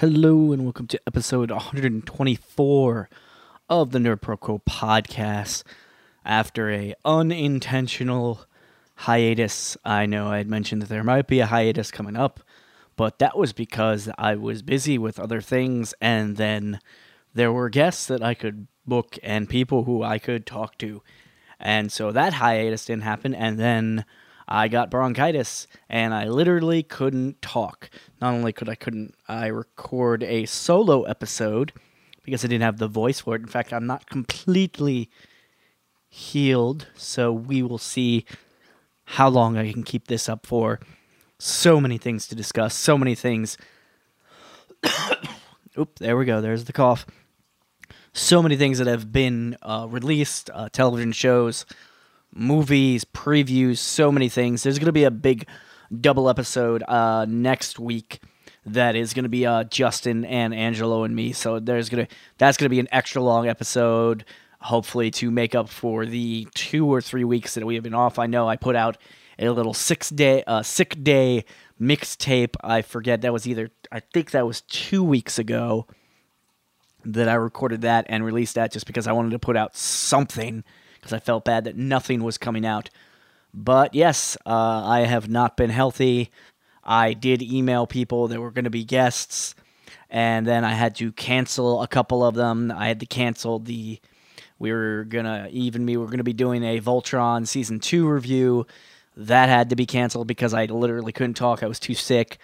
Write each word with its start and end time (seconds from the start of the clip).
Hello 0.00 0.52
and 0.52 0.62
welcome 0.62 0.86
to 0.86 1.00
episode 1.08 1.50
124 1.50 3.10
of 3.68 3.90
the 3.90 3.98
Nerd 3.98 4.20
podcast. 4.20 5.64
After 6.24 6.70
a 6.70 6.94
unintentional 7.04 8.46
hiatus, 8.94 9.76
I 9.84 10.06
know 10.06 10.28
I 10.28 10.36
had 10.36 10.46
mentioned 10.46 10.82
that 10.82 10.88
there 10.88 11.02
might 11.02 11.26
be 11.26 11.40
a 11.40 11.46
hiatus 11.46 11.90
coming 11.90 12.16
up, 12.16 12.38
but 12.94 13.18
that 13.18 13.36
was 13.36 13.52
because 13.52 14.08
I 14.16 14.36
was 14.36 14.62
busy 14.62 14.98
with 14.98 15.18
other 15.18 15.40
things 15.40 15.94
and 16.00 16.36
then 16.36 16.78
there 17.34 17.50
were 17.50 17.68
guests 17.68 18.06
that 18.06 18.22
I 18.22 18.34
could 18.34 18.68
book 18.86 19.18
and 19.24 19.48
people 19.48 19.82
who 19.82 20.04
I 20.04 20.20
could 20.20 20.46
talk 20.46 20.78
to. 20.78 21.02
And 21.58 21.90
so 21.90 22.12
that 22.12 22.34
hiatus 22.34 22.84
didn't 22.84 23.02
happen 23.02 23.34
and 23.34 23.58
then 23.58 24.04
I 24.48 24.68
got 24.68 24.90
bronchitis 24.90 25.66
and 25.88 26.14
I 26.14 26.24
literally 26.24 26.82
couldn't 26.82 27.42
talk. 27.42 27.90
Not 28.20 28.32
only 28.32 28.52
could 28.52 28.68
I 28.68 28.74
couldn't 28.74 29.14
I 29.28 29.46
record 29.48 30.22
a 30.22 30.46
solo 30.46 31.02
episode 31.02 31.72
because 32.24 32.44
I 32.44 32.48
didn't 32.48 32.64
have 32.64 32.78
the 32.78 32.88
voice 32.88 33.20
for 33.20 33.36
it. 33.36 33.42
In 33.42 33.48
fact, 33.48 33.72
I'm 33.72 33.86
not 33.86 34.08
completely 34.08 35.10
healed, 36.08 36.86
so 36.96 37.32
we 37.32 37.62
will 37.62 37.78
see 37.78 38.24
how 39.04 39.28
long 39.28 39.56
I 39.56 39.72
can 39.72 39.82
keep 39.82 40.08
this 40.08 40.28
up 40.28 40.46
for. 40.46 40.80
So 41.38 41.80
many 41.80 41.98
things 41.98 42.26
to 42.28 42.34
discuss, 42.34 42.74
so 42.74 42.98
many 42.98 43.14
things. 43.14 43.56
Oop, 45.78 45.98
there 45.98 46.16
we 46.16 46.24
go. 46.24 46.40
There's 46.40 46.64
the 46.64 46.72
cough. 46.72 47.06
So 48.12 48.42
many 48.42 48.56
things 48.56 48.78
that 48.78 48.86
have 48.86 49.12
been 49.12 49.56
uh, 49.62 49.86
released, 49.88 50.50
uh, 50.52 50.68
television 50.70 51.12
shows, 51.12 51.64
movies, 52.34 53.04
previews, 53.04 53.78
so 53.78 54.12
many 54.12 54.28
things. 54.28 54.62
There's 54.62 54.78
going 54.78 54.86
to 54.86 54.92
be 54.92 55.04
a 55.04 55.10
big 55.10 55.46
double 56.00 56.28
episode 56.28 56.82
uh, 56.86 57.26
next 57.28 57.78
week 57.78 58.20
that 58.66 58.96
is 58.96 59.14
going 59.14 59.24
to 59.24 59.28
be 59.28 59.46
uh, 59.46 59.64
Justin 59.64 60.24
and 60.24 60.54
Angelo 60.54 61.04
and 61.04 61.14
me. 61.14 61.32
So 61.32 61.58
there's 61.58 61.88
going 61.88 62.06
to 62.06 62.14
that's 62.36 62.56
going 62.56 62.66
to 62.66 62.70
be 62.70 62.80
an 62.80 62.88
extra 62.92 63.22
long 63.22 63.48
episode 63.48 64.24
hopefully 64.60 65.10
to 65.12 65.30
make 65.30 65.54
up 65.54 65.68
for 65.68 66.04
the 66.04 66.46
2 66.54 66.92
or 66.92 67.00
3 67.00 67.22
weeks 67.24 67.54
that 67.54 67.64
we 67.64 67.74
have 67.76 67.84
been 67.84 67.94
off. 67.94 68.18
I 68.18 68.26
know 68.26 68.48
I 68.48 68.56
put 68.56 68.74
out 68.74 68.98
a 69.38 69.50
little 69.50 69.74
6 69.74 70.10
day 70.10 70.42
uh, 70.46 70.62
sick 70.62 71.02
day 71.02 71.44
mixtape. 71.80 72.56
I 72.62 72.82
forget 72.82 73.22
that 73.22 73.32
was 73.32 73.46
either 73.46 73.70
I 73.90 74.00
think 74.00 74.32
that 74.32 74.46
was 74.46 74.62
2 74.62 75.02
weeks 75.02 75.38
ago 75.38 75.86
that 77.04 77.28
I 77.28 77.34
recorded 77.34 77.82
that 77.82 78.06
and 78.08 78.24
released 78.24 78.56
that 78.56 78.72
just 78.72 78.86
because 78.86 79.06
I 79.06 79.12
wanted 79.12 79.30
to 79.30 79.38
put 79.38 79.56
out 79.56 79.76
something 79.76 80.64
because 81.00 81.12
I 81.12 81.18
felt 81.18 81.44
bad 81.44 81.64
that 81.64 81.76
nothing 81.76 82.22
was 82.22 82.38
coming 82.38 82.66
out. 82.66 82.90
But 83.54 83.94
yes, 83.94 84.36
uh, 84.46 84.84
I 84.84 85.00
have 85.00 85.28
not 85.28 85.56
been 85.56 85.70
healthy. 85.70 86.30
I 86.84 87.12
did 87.12 87.42
email 87.42 87.86
people 87.86 88.28
that 88.28 88.40
were 88.40 88.50
going 88.50 88.64
to 88.64 88.70
be 88.70 88.84
guests, 88.84 89.54
and 90.10 90.46
then 90.46 90.64
I 90.64 90.72
had 90.72 90.94
to 90.96 91.12
cancel 91.12 91.82
a 91.82 91.88
couple 91.88 92.24
of 92.24 92.34
them. 92.34 92.72
I 92.74 92.88
had 92.88 93.00
to 93.00 93.06
cancel 93.06 93.58
the. 93.58 94.00
We 94.58 94.72
were 94.72 95.04
gonna 95.08 95.48
even 95.52 95.84
me. 95.84 95.96
We 95.96 96.04
are 96.04 96.08
gonna 96.08 96.24
be 96.24 96.32
doing 96.32 96.64
a 96.64 96.80
Voltron 96.80 97.46
season 97.46 97.78
two 97.78 98.08
review. 98.08 98.66
That 99.16 99.48
had 99.48 99.70
to 99.70 99.76
be 99.76 99.86
canceled 99.86 100.26
because 100.26 100.54
I 100.54 100.66
literally 100.66 101.12
couldn't 101.12 101.34
talk. 101.34 101.62
I 101.62 101.66
was 101.66 101.80
too 101.80 101.94
sick. 101.94 102.38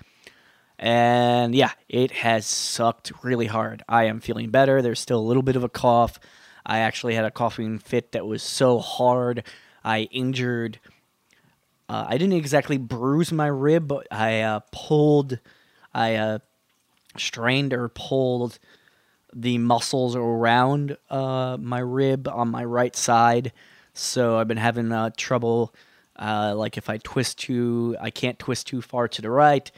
And 0.78 1.54
yeah, 1.54 1.70
it 1.88 2.10
has 2.10 2.46
sucked 2.46 3.12
really 3.22 3.46
hard. 3.46 3.82
I 3.88 4.04
am 4.04 4.20
feeling 4.20 4.50
better. 4.50 4.82
There's 4.82 5.00
still 5.00 5.20
a 5.20 5.22
little 5.22 5.42
bit 5.42 5.56
of 5.56 5.64
a 5.64 5.68
cough. 5.68 6.18
I 6.66 6.78
actually 6.78 7.14
had 7.14 7.24
a 7.24 7.30
coughing 7.30 7.78
fit 7.78 8.12
that 8.12 8.26
was 8.26 8.42
so 8.42 8.78
hard. 8.78 9.44
I 9.84 10.02
injured. 10.10 10.80
Uh, 11.88 12.06
I 12.08 12.16
didn't 12.16 12.34
exactly 12.34 12.78
bruise 12.78 13.30
my 13.30 13.46
rib, 13.46 13.88
but 13.88 14.06
I 14.10 14.40
uh, 14.40 14.60
pulled. 14.72 15.38
I 15.92 16.14
uh, 16.14 16.38
strained 17.16 17.74
or 17.74 17.88
pulled 17.88 18.58
the 19.34 19.58
muscles 19.58 20.16
around 20.16 20.96
uh, 21.10 21.58
my 21.60 21.80
rib 21.80 22.28
on 22.28 22.48
my 22.48 22.64
right 22.64 22.96
side. 22.96 23.52
So 23.92 24.38
I've 24.38 24.48
been 24.48 24.56
having 24.56 24.90
uh, 24.90 25.10
trouble. 25.16 25.74
Uh, 26.16 26.54
like 26.56 26.78
if 26.78 26.88
I 26.88 26.98
twist 26.98 27.38
too, 27.38 27.96
I 28.00 28.10
can't 28.10 28.38
twist 28.38 28.66
too 28.66 28.80
far 28.80 29.08
to 29.08 29.20
the 29.20 29.30
right. 29.30 29.70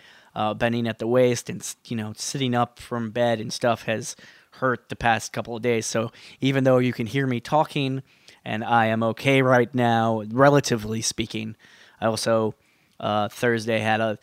bending 0.56 0.86
at 0.86 0.98
the 0.98 1.06
waist 1.06 1.50
and 1.50 1.66
you 1.86 1.96
know 1.96 2.12
sitting 2.16 2.54
up 2.54 2.78
from 2.78 3.10
bed 3.10 3.40
and 3.40 3.52
stuff 3.52 3.82
has 3.84 4.14
hurt 4.58 4.88
the 4.88 4.96
past 4.96 5.32
couple 5.32 5.56
of 5.56 5.62
days. 5.62 5.86
So 5.86 6.12
even 6.40 6.64
though 6.64 6.78
you 6.78 6.92
can 6.92 7.06
hear 7.06 7.26
me 7.26 7.40
talking 7.40 8.02
and 8.44 8.64
I 8.64 8.86
am 8.86 9.02
okay 9.02 9.42
right 9.42 9.72
now, 9.74 10.22
relatively 10.30 11.02
speaking, 11.02 11.56
I 12.00 12.06
also 12.06 12.54
uh, 13.00 13.28
Thursday 13.28 13.78
had 13.78 14.00
a 14.00 14.18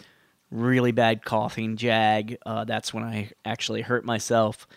really 0.52 0.92
bad 0.92 1.26
coughing 1.26 1.78
jag. 1.78 2.38
Uh, 2.46 2.64
that's 2.64 2.94
when 2.94 3.04
I 3.04 3.32
actually 3.44 3.82
hurt 3.82 4.06
myself 4.06 4.68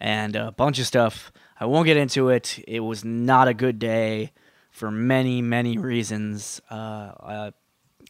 and 0.00 0.36
a 0.36 0.52
bunch 0.52 0.78
of 0.78 0.86
stuff. 0.86 1.32
I 1.58 1.66
won't 1.66 1.86
get 1.86 1.96
into 1.96 2.28
it. 2.30 2.62
It 2.66 2.80
was 2.80 3.04
not 3.04 3.48
a 3.48 3.54
good 3.54 3.78
day 3.78 4.32
for 4.70 4.90
many, 4.90 5.40
many 5.40 5.78
reasons. 5.78 6.60
Uh, 6.70 6.74
uh 6.74 7.50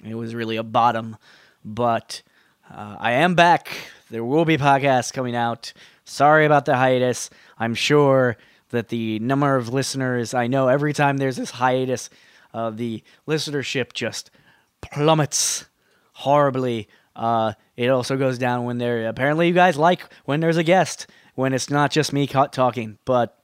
it 0.04 0.14
was 0.14 0.34
really 0.34 0.56
a 0.56 0.62
bottom, 0.62 1.16
but 1.64 2.22
uh, 2.70 2.96
I 2.98 3.12
am 3.12 3.34
back. 3.34 3.70
There 4.10 4.24
will 4.24 4.44
be 4.44 4.58
podcasts 4.58 5.12
coming 5.12 5.34
out 5.34 5.72
Sorry 6.06 6.46
about 6.46 6.64
the 6.64 6.76
hiatus. 6.76 7.30
I'm 7.58 7.74
sure 7.74 8.36
that 8.70 8.88
the 8.88 9.18
number 9.18 9.56
of 9.56 9.72
listeners, 9.72 10.34
I 10.34 10.46
know 10.46 10.68
every 10.68 10.92
time 10.92 11.16
there's 11.16 11.36
this 11.36 11.50
hiatus, 11.50 12.08
uh, 12.54 12.70
the 12.70 13.02
listenership 13.26 13.92
just 13.92 14.30
plummets 14.80 15.66
horribly. 16.12 16.88
Uh, 17.16 17.54
it 17.76 17.88
also 17.88 18.16
goes 18.16 18.38
down 18.38 18.64
when 18.64 18.78
there. 18.78 19.08
Apparently, 19.08 19.48
you 19.48 19.52
guys 19.52 19.76
like 19.76 20.02
when 20.24 20.38
there's 20.38 20.56
a 20.56 20.62
guest, 20.62 21.08
when 21.34 21.52
it's 21.52 21.70
not 21.70 21.90
just 21.90 22.12
me 22.12 22.28
talking. 22.28 22.98
But 23.04 23.36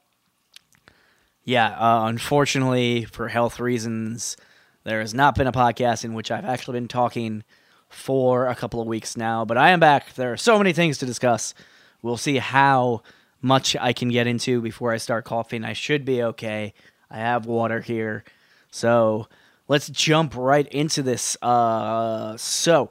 yeah, 1.45 1.67
uh, 1.67 2.07
unfortunately, 2.07 3.05
for 3.07 3.27
health 3.27 3.59
reasons, 3.59 4.37
there 4.85 5.01
has 5.01 5.13
not 5.13 5.35
been 5.35 5.49
a 5.49 5.53
podcast 5.53 6.05
in 6.05 6.15
which 6.15 6.31
I've 6.31 6.45
actually 6.45 6.79
been 6.79 6.89
talking 6.89 7.43
for 7.89 8.47
a 8.47 8.55
couple 8.55 8.81
of 8.81 8.87
weeks 8.87 9.17
now. 9.17 9.45
But 9.45 9.59
I 9.59 9.71
am 9.71 9.81
back. 9.81 10.15
There 10.15 10.33
are 10.33 10.37
so 10.37 10.59
many 10.59 10.73
things 10.73 10.99
to 10.99 11.07
discuss. 11.07 11.55
We'll 12.03 12.17
see 12.17 12.39
how 12.39 13.03
much 13.41 13.77
I 13.77 13.93
can 13.93 14.09
get 14.09 14.27
into 14.27 14.61
before 14.61 14.93
I 14.93 14.99
start 14.99 15.25
coughing. 15.25 15.65
I 15.65 15.73
should 15.73 16.05
be 16.05 16.23
okay. 16.23 16.75
I 17.11 17.19
have 17.19 17.47
water 17.47 17.81
here. 17.81 18.25
So 18.71 19.29
let's 19.69 19.89
jump 19.89 20.35
right 20.37 20.67
into 20.69 21.03
this. 21.03 21.37
Uh, 21.43 22.37
so, 22.37 22.91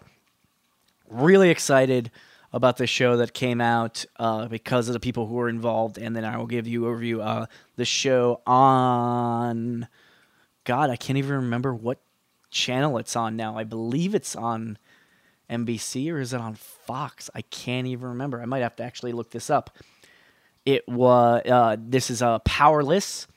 really 1.10 1.50
excited 1.50 2.12
about 2.54 2.78
the 2.78 2.88
show 2.88 3.18
that 3.18 3.34
came 3.34 3.62
out 3.62 4.06
uh, 4.18 4.48
because 4.48 4.90
of 4.90 4.94
the 4.94 5.00
people 5.00 5.28
who 5.28 5.36
were 5.36 5.50
involved, 5.50 5.98
and 5.98 6.16
then 6.16 6.26
I 6.26 6.38
will 6.38 6.48
give 6.48 6.68
you 6.68 6.86
a 6.86 6.94
review. 6.94 7.22
Uh, 7.22 7.46
the 7.78 7.86
show 7.86 8.42
on 8.46 9.88
God, 10.64 10.90
I 10.90 10.96
can't 10.96 11.18
even 11.18 11.36
remember 11.36 11.74
what 11.74 12.00
channel 12.50 12.98
it's 12.98 13.16
on 13.16 13.36
now. 13.38 13.58
I 13.58 13.64
believe 13.64 14.14
it's 14.14 14.36
on 14.36 14.78
NBC 15.52 16.12
or 16.12 16.20
is 16.20 16.34
it 16.34 16.40
on 16.40 16.56
Fox? 16.56 17.30
I 17.36 17.42
can't 17.42 17.88
even 17.88 18.10
remember. 18.10 18.42
I 18.42 18.46
might 18.46 18.62
have 18.62 18.76
to 18.78 18.84
actually 18.84 19.12
look 19.12 19.32
this 19.32 19.50
up. 19.50 19.78
It 20.66 20.88
was 20.88 21.44
uh, 21.46 21.78
this 21.80 22.10
is 22.10 22.22
a 22.22 22.28
uh, 22.28 22.40
Powerless. 22.40 23.28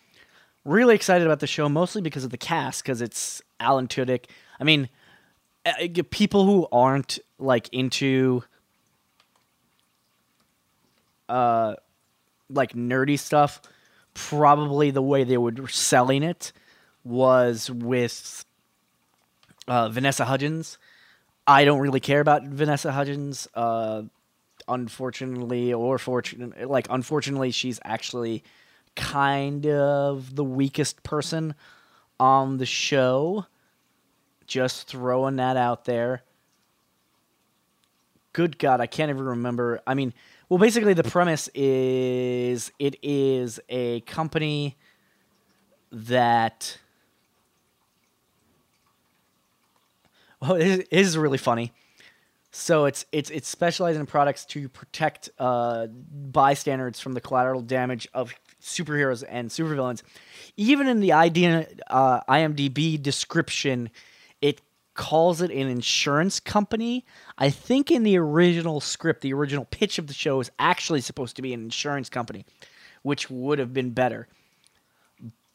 Really 0.65 0.95
excited 0.95 1.27
about 1.27 1.41
the 1.41 1.47
show, 1.47 1.69
mostly 1.69 2.01
because 2.01 2.25
of 2.25 2.31
the 2.31 2.39
cast, 2.39 2.83
because 2.83 3.03
it's 3.03 3.43
Alan 3.61 3.89
Tudyk. 3.89 4.27
I 4.59 4.65
mean, 4.65 4.89
uh, 5.67 5.73
people 6.11 6.47
who 6.47 6.69
aren't 6.73 7.19
like 7.39 7.69
into 7.73 8.45
uh 11.29 11.75
like 12.51 12.75
nerdy 12.75 13.19
stuff, 13.19 13.61
probably 14.13 14.91
the 14.91 15.03
way 15.03 15.25
they 15.25 15.39
were 15.39 15.69
selling 15.69 16.23
it 16.23 16.53
was 17.03 17.71
with 17.71 18.45
uh, 19.67 19.89
Vanessa 19.89 20.25
Hudgens 20.27 20.79
I 21.47 21.65
don't 21.65 21.81
really 21.81 22.01
care 22.01 22.21
about 22.21 22.45
Vanessa 22.45 22.93
Hudgens. 22.93 23.49
Uh, 23.55 24.03
unfortunately, 24.69 25.73
or 25.73 25.99
fortunately, 25.99 26.65
like 26.65 26.87
unfortunately, 26.91 27.51
she's 27.51 27.81
actually 27.85 28.43
kind 28.97 29.67
of 29.67 30.35
the 30.35 30.45
weakest 30.45 31.03
person 31.03 31.55
on 32.19 32.59
the 32.59 32.67
show. 32.67 33.47
Just 34.47 34.89
throwing 34.89 35.37
that 35.37 35.57
out 35.57 35.85
there. 35.85 36.23
Good 38.33 38.59
God, 38.59 38.81
I 38.81 38.87
can't 38.87 39.11
even 39.11 39.25
remember. 39.25 39.81
I 39.87 39.95
mean, 39.95 40.13
well, 40.49 40.59
basically, 40.59 40.95
the 40.95 41.05
premise 41.05 41.49
is 41.55 42.73
it 42.79 42.97
is 43.03 43.61
a 43.69 44.01
company 44.01 44.77
that 45.91 46.79
Oh, 50.47 50.55
it 50.57 50.89
is 50.91 51.17
really 51.17 51.39
funny. 51.39 51.73
So 52.51 52.85
it's 52.85 53.07
it's 53.11 53.31
it's 53.31 53.49
specialized 53.49 53.99
in 53.99 54.07
products 54.07 54.45
to 54.47 54.69
protect 54.69 55.31
uh, 55.39 55.87
bystanders 55.87 57.01
from 57.01 57.13
the 57.13 57.21
collateral 57.21 57.63
damage 57.63 58.07
of 58.15 58.35
superheroes 58.63 59.25
and 59.29 59.49
supervillains. 59.49 60.03
Even 60.57 60.87
in 60.87 61.01
the 61.01 61.13
idea, 61.13 61.67
uh, 61.89 62.21
IMDb 62.29 63.03
description, 63.03 63.91
it 64.41 64.61
calls 64.93 65.41
it 65.41 65.51
an 65.51 65.69
insurance 65.69 66.39
company. 66.39 67.05
I 67.39 67.51
think 67.51 67.91
in 67.91 68.03
the 68.03 68.19
original 68.19 68.81
script, 68.81 69.23
the 69.23 69.33
original 69.33 69.65
pitch 69.65 69.99
of 69.99 70.07
the 70.07 70.15
show 70.15 70.41
is 70.41 70.51
actually 70.59 71.01
supposed 71.01 71.37
to 71.37 71.43
be 71.43 71.55
an 71.55 71.61
insurance 71.61 72.09
company, 72.09 72.45
which 73.03 73.31
would 73.31 73.59
have 73.59 73.73
been 73.73 73.91
better. 73.91 74.29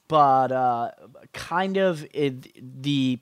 But 0.10 0.52
uh, 0.52 0.92
kind 1.32 1.78
of 1.78 2.06
it, 2.12 2.82
the 2.82 3.20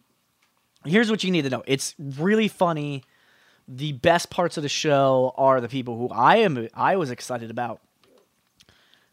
here's 0.89 1.09
what 1.09 1.23
you 1.23 1.31
need 1.31 1.43
to 1.43 1.49
know. 1.49 1.63
It's 1.65 1.95
really 1.99 2.47
funny. 2.47 3.03
The 3.67 3.93
best 3.93 4.29
parts 4.29 4.57
of 4.57 4.63
the 4.63 4.69
show 4.69 5.33
are 5.37 5.59
the 5.59 5.67
people 5.67 5.97
who 5.97 6.09
I 6.09 6.37
am 6.37 6.69
I 6.73 6.95
was 6.95 7.11
excited 7.11 7.51
about, 7.51 7.81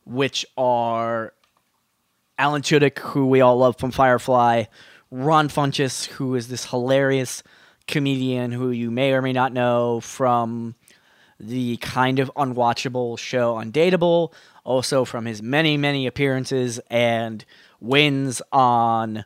which 0.04 0.46
are 0.56 1.34
Alan 2.38 2.62
Tudyk, 2.62 2.98
who 2.98 3.26
we 3.26 3.40
all 3.40 3.56
love 3.56 3.76
from 3.76 3.90
Firefly, 3.90 4.64
Ron 5.10 5.48
Funches, 5.48 6.06
who 6.06 6.34
is 6.34 6.48
this 6.48 6.66
hilarious 6.66 7.42
comedian 7.86 8.50
who 8.50 8.70
you 8.70 8.90
may 8.90 9.12
or 9.12 9.22
may 9.22 9.32
not 9.32 9.52
know 9.52 10.00
from 10.00 10.74
the 11.38 11.76
kind 11.78 12.18
of 12.18 12.30
unwatchable 12.36 13.18
show 13.18 13.56
Undateable, 13.56 14.32
also 14.64 15.04
from 15.04 15.26
his 15.26 15.42
many, 15.42 15.76
many 15.76 16.06
appearances 16.06 16.80
and 16.90 17.44
wins 17.80 18.40
on 18.52 19.24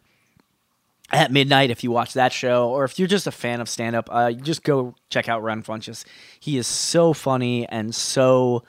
at 1.11 1.33
midnight 1.33 1.71
if 1.71 1.83
you 1.83 1.91
watch 1.91 2.13
that 2.15 2.33
show 2.33 2.69
or 2.69 2.85
if 2.85 2.99
you're 2.99 3.09
just 3.09 3.27
a 3.27 3.33
fan 3.33 3.61
of 3.61 3.69
stand 3.69 3.97
up 3.97 4.09
uh, 4.13 4.33
just 4.33 4.63
go 4.63 4.95
check 5.11 5.29
out 5.29 5.43
ron 5.43 5.63
funches. 5.63 6.05
He 6.39 6.59
is 6.59 6.67
so 6.67 7.13
funny 7.13 7.67
and 7.69 7.95
so 7.95 8.65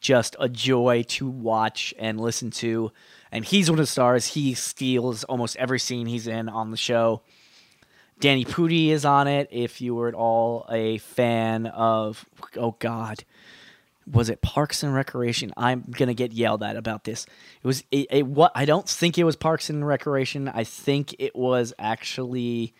just 0.00 0.36
a 0.38 0.48
joy 0.48 1.04
to 1.08 1.28
watch 1.28 1.94
and 1.98 2.20
listen 2.20 2.50
to. 2.50 2.92
And 3.30 3.44
he's 3.44 3.70
one 3.70 3.78
of 3.78 3.82
the 3.82 3.90
stars. 3.90 4.26
He 4.26 4.54
steals 4.54 5.24
almost 5.24 5.56
every 5.56 5.78
scene 5.78 6.06
he's 6.06 6.26
in 6.26 6.48
on 6.48 6.70
the 6.70 6.76
show. 6.76 7.22
Danny 8.20 8.44
pudi 8.44 8.88
is 8.88 9.04
on 9.04 9.26
it 9.26 9.48
if 9.50 9.80
you 9.80 9.94
were 9.94 10.08
at 10.08 10.14
all 10.14 10.66
a 10.70 10.98
fan 10.98 11.66
of 11.66 12.24
oh 12.56 12.76
god 12.78 13.24
was 14.10 14.28
it 14.28 14.42
Parks 14.42 14.82
and 14.82 14.94
Recreation? 14.94 15.52
I'm 15.56 15.84
gonna 15.90 16.14
get 16.14 16.32
yelled 16.32 16.62
at 16.62 16.76
about 16.76 17.04
this. 17.04 17.26
It 17.62 17.66
was 17.66 17.84
it, 17.90 18.06
it, 18.10 18.26
what 18.26 18.52
I 18.54 18.64
don't 18.64 18.88
think 18.88 19.18
it 19.18 19.24
was 19.24 19.36
Parks 19.36 19.70
and 19.70 19.86
Recreation. 19.86 20.48
I 20.48 20.64
think 20.64 21.14
it 21.18 21.36
was 21.36 21.72
actually 21.78 22.74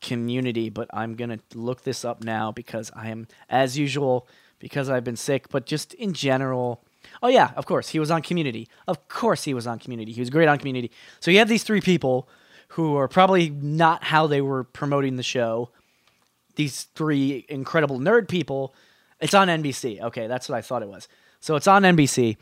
Community, 0.00 0.68
but 0.68 0.88
I'm 0.92 1.14
gonna 1.14 1.38
look 1.54 1.82
this 1.82 2.04
up 2.04 2.24
now 2.24 2.50
because 2.50 2.90
I 2.94 3.10
am, 3.10 3.28
as 3.48 3.78
usual, 3.78 4.26
because 4.58 4.90
I've 4.90 5.04
been 5.04 5.16
sick. 5.16 5.48
But 5.48 5.64
just 5.64 5.94
in 5.94 6.12
general, 6.12 6.82
oh 7.22 7.28
yeah, 7.28 7.52
of 7.56 7.66
course 7.66 7.90
he 7.90 7.98
was 7.98 8.10
on 8.10 8.22
Community. 8.22 8.68
Of 8.88 9.08
course 9.08 9.44
he 9.44 9.54
was 9.54 9.66
on 9.66 9.78
Community. 9.78 10.12
He 10.12 10.20
was 10.20 10.30
great 10.30 10.48
on 10.48 10.58
Community. 10.58 10.90
So 11.20 11.30
you 11.30 11.38
have 11.38 11.48
these 11.48 11.62
three 11.62 11.80
people 11.80 12.28
who 12.68 12.96
are 12.96 13.06
probably 13.06 13.50
not 13.50 14.02
how 14.04 14.26
they 14.26 14.40
were 14.40 14.64
promoting 14.64 15.16
the 15.16 15.22
show. 15.22 15.70
These 16.56 16.84
three 16.94 17.46
incredible 17.48 17.98
nerd 17.98 18.28
people 18.28 18.74
it's 19.22 19.34
on 19.34 19.48
NBC. 19.48 20.02
Okay, 20.02 20.26
that's 20.26 20.48
what 20.48 20.58
I 20.58 20.60
thought 20.60 20.82
it 20.82 20.88
was. 20.88 21.08
So 21.40 21.56
it's 21.56 21.66
on 21.66 21.82
NBC. 21.82 22.36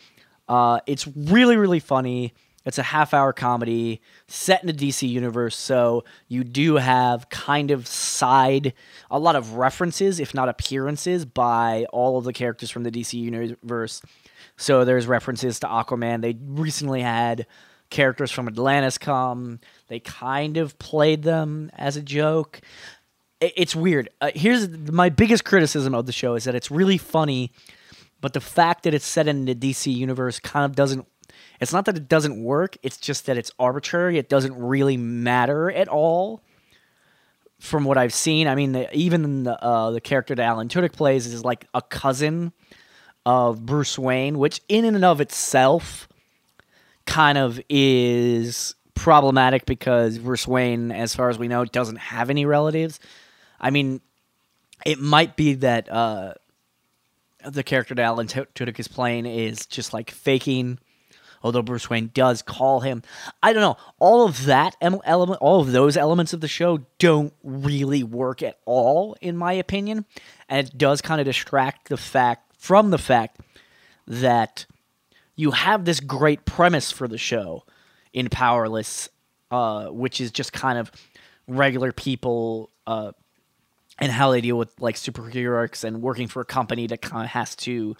Uh, 0.48 0.80
it's 0.86 1.06
really, 1.06 1.56
really 1.56 1.78
funny. 1.78 2.34
It's 2.66 2.78
a 2.78 2.82
half 2.82 3.14
hour 3.14 3.32
comedy 3.32 4.00
set 4.26 4.62
in 4.62 4.66
the 4.66 4.72
DC 4.72 5.08
universe. 5.08 5.56
So 5.56 6.04
you 6.28 6.42
do 6.42 6.76
have 6.76 7.28
kind 7.28 7.70
of 7.70 7.86
side, 7.86 8.74
a 9.10 9.18
lot 9.18 9.36
of 9.36 9.54
references, 9.54 10.20
if 10.20 10.34
not 10.34 10.48
appearances, 10.48 11.24
by 11.24 11.86
all 11.92 12.18
of 12.18 12.24
the 12.24 12.32
characters 12.32 12.70
from 12.70 12.82
the 12.82 12.90
DC 12.90 13.14
universe. 13.14 14.02
So 14.56 14.84
there's 14.84 15.06
references 15.06 15.60
to 15.60 15.66
Aquaman. 15.66 16.20
They 16.20 16.36
recently 16.42 17.00
had 17.00 17.46
characters 17.88 18.30
from 18.30 18.48
Atlantis 18.48 18.98
come. 18.98 19.60
They 19.88 20.00
kind 20.00 20.56
of 20.56 20.78
played 20.78 21.22
them 21.22 21.70
as 21.74 21.96
a 21.96 22.02
joke 22.02 22.60
it's 23.40 23.74
weird. 23.74 24.08
Uh, 24.20 24.30
here's 24.34 24.68
my 24.68 25.08
biggest 25.08 25.44
criticism 25.44 25.94
of 25.94 26.06
the 26.06 26.12
show 26.12 26.34
is 26.34 26.44
that 26.44 26.54
it's 26.54 26.70
really 26.70 26.98
funny, 26.98 27.52
but 28.20 28.32
the 28.32 28.40
fact 28.40 28.84
that 28.84 28.94
it's 28.94 29.06
set 29.06 29.28
in 29.28 29.46
the 29.46 29.54
DC 29.54 29.94
universe 29.94 30.38
kind 30.40 30.64
of 30.64 30.76
doesn't. 30.76 31.06
It's 31.60 31.72
not 31.72 31.84
that 31.86 31.96
it 31.96 32.08
doesn't 32.08 32.42
work. 32.42 32.76
It's 32.82 32.96
just 32.96 33.26
that 33.26 33.36
it's 33.36 33.50
arbitrary. 33.58 34.18
It 34.18 34.28
doesn't 34.28 34.58
really 34.58 34.96
matter 34.96 35.70
at 35.70 35.88
all. 35.88 36.42
From 37.58 37.84
what 37.84 37.98
I've 37.98 38.14
seen, 38.14 38.48
I 38.48 38.54
mean, 38.54 38.72
the, 38.72 38.96
even 38.96 39.44
the 39.44 39.62
uh, 39.62 39.90
the 39.90 40.00
character 40.00 40.34
that 40.34 40.42
Alan 40.42 40.68
Tudyk 40.68 40.92
plays 40.92 41.26
is 41.26 41.44
like 41.44 41.66
a 41.74 41.82
cousin 41.82 42.52
of 43.26 43.66
Bruce 43.66 43.98
Wayne, 43.98 44.38
which 44.38 44.62
in 44.68 44.86
and 44.86 45.04
of 45.04 45.20
itself 45.20 46.08
kind 47.04 47.36
of 47.36 47.60
is 47.68 48.74
problematic 48.94 49.66
because 49.66 50.18
Bruce 50.18 50.48
Wayne, 50.48 50.90
as 50.90 51.14
far 51.14 51.28
as 51.28 51.38
we 51.38 51.48
know, 51.48 51.64
doesn't 51.64 51.96
have 51.96 52.30
any 52.30 52.46
relatives. 52.46 53.00
I 53.60 53.70
mean, 53.70 54.00
it 54.86 54.98
might 54.98 55.36
be 55.36 55.54
that 55.54 55.90
uh, 55.90 56.34
the 57.44 57.62
character 57.62 57.94
that 57.94 58.02
Alan 58.02 58.26
Tudyk 58.26 58.78
is 58.78 58.88
playing 58.88 59.26
is 59.26 59.66
just 59.66 59.92
like 59.92 60.10
faking. 60.10 60.78
Although 61.42 61.62
Bruce 61.62 61.88
Wayne 61.88 62.10
does 62.12 62.42
call 62.42 62.80
him, 62.80 63.02
I 63.42 63.54
don't 63.54 63.62
know. 63.62 63.78
All 63.98 64.26
of 64.26 64.44
that 64.44 64.76
element, 64.80 65.40
all 65.40 65.60
of 65.62 65.72
those 65.72 65.96
elements 65.96 66.34
of 66.34 66.42
the 66.42 66.48
show 66.48 66.80
don't 66.98 67.32
really 67.42 68.02
work 68.02 68.42
at 68.42 68.58
all, 68.66 69.16
in 69.22 69.38
my 69.38 69.54
opinion, 69.54 70.04
and 70.50 70.66
it 70.66 70.76
does 70.76 71.00
kind 71.00 71.18
of 71.18 71.24
distract 71.24 71.88
the 71.88 71.96
fact 71.96 72.54
from 72.58 72.90
the 72.90 72.98
fact 72.98 73.40
that 74.06 74.66
you 75.34 75.52
have 75.52 75.86
this 75.86 76.00
great 76.00 76.44
premise 76.44 76.92
for 76.92 77.08
the 77.08 77.16
show 77.16 77.64
in 78.12 78.28
Powerless, 78.28 79.08
uh, 79.50 79.86
which 79.86 80.20
is 80.20 80.30
just 80.30 80.52
kind 80.52 80.78
of 80.78 80.92
regular 81.48 81.90
people 81.90 82.68
uh, 82.86 83.12
and 84.00 84.10
how 84.10 84.30
they 84.30 84.40
deal 84.40 84.56
with 84.56 84.72
like 84.80 84.96
superheroics 84.96 85.84
and 85.84 86.02
working 86.02 86.26
for 86.26 86.40
a 86.40 86.44
company 86.44 86.86
that 86.86 87.02
kind 87.02 87.24
of 87.24 87.30
has 87.30 87.54
to 87.54 87.96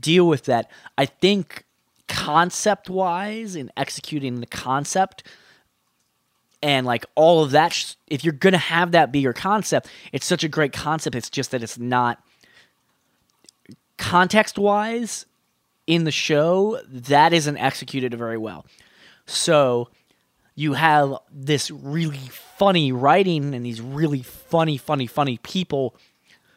deal 0.00 0.26
with 0.26 0.44
that. 0.44 0.70
I 0.98 1.06
think 1.06 1.64
concept 2.08 2.90
wise 2.90 3.54
and 3.54 3.70
executing 3.76 4.40
the 4.40 4.46
concept 4.46 5.22
and 6.60 6.84
like 6.84 7.06
all 7.14 7.44
of 7.44 7.52
that 7.52 7.94
if 8.08 8.24
you're 8.24 8.32
going 8.32 8.52
to 8.52 8.58
have 8.58 8.90
that 8.90 9.12
be 9.12 9.20
your 9.20 9.32
concept 9.32 9.88
it's 10.12 10.26
such 10.26 10.42
a 10.42 10.48
great 10.48 10.72
concept 10.72 11.14
it's 11.14 11.30
just 11.30 11.52
that 11.52 11.62
it's 11.62 11.78
not 11.78 12.20
context 13.96 14.58
wise 14.58 15.24
in 15.86 16.02
the 16.02 16.10
show 16.10 16.80
that 16.88 17.32
isn't 17.32 17.56
executed 17.58 18.12
very 18.12 18.36
well 18.36 18.66
so 19.26 19.88
you 20.60 20.74
have 20.74 21.14
this 21.32 21.70
really 21.70 22.18
funny 22.58 22.92
writing 22.92 23.54
and 23.54 23.64
these 23.64 23.80
really 23.80 24.20
funny, 24.20 24.76
funny, 24.76 25.06
funny 25.06 25.38
people 25.38 25.96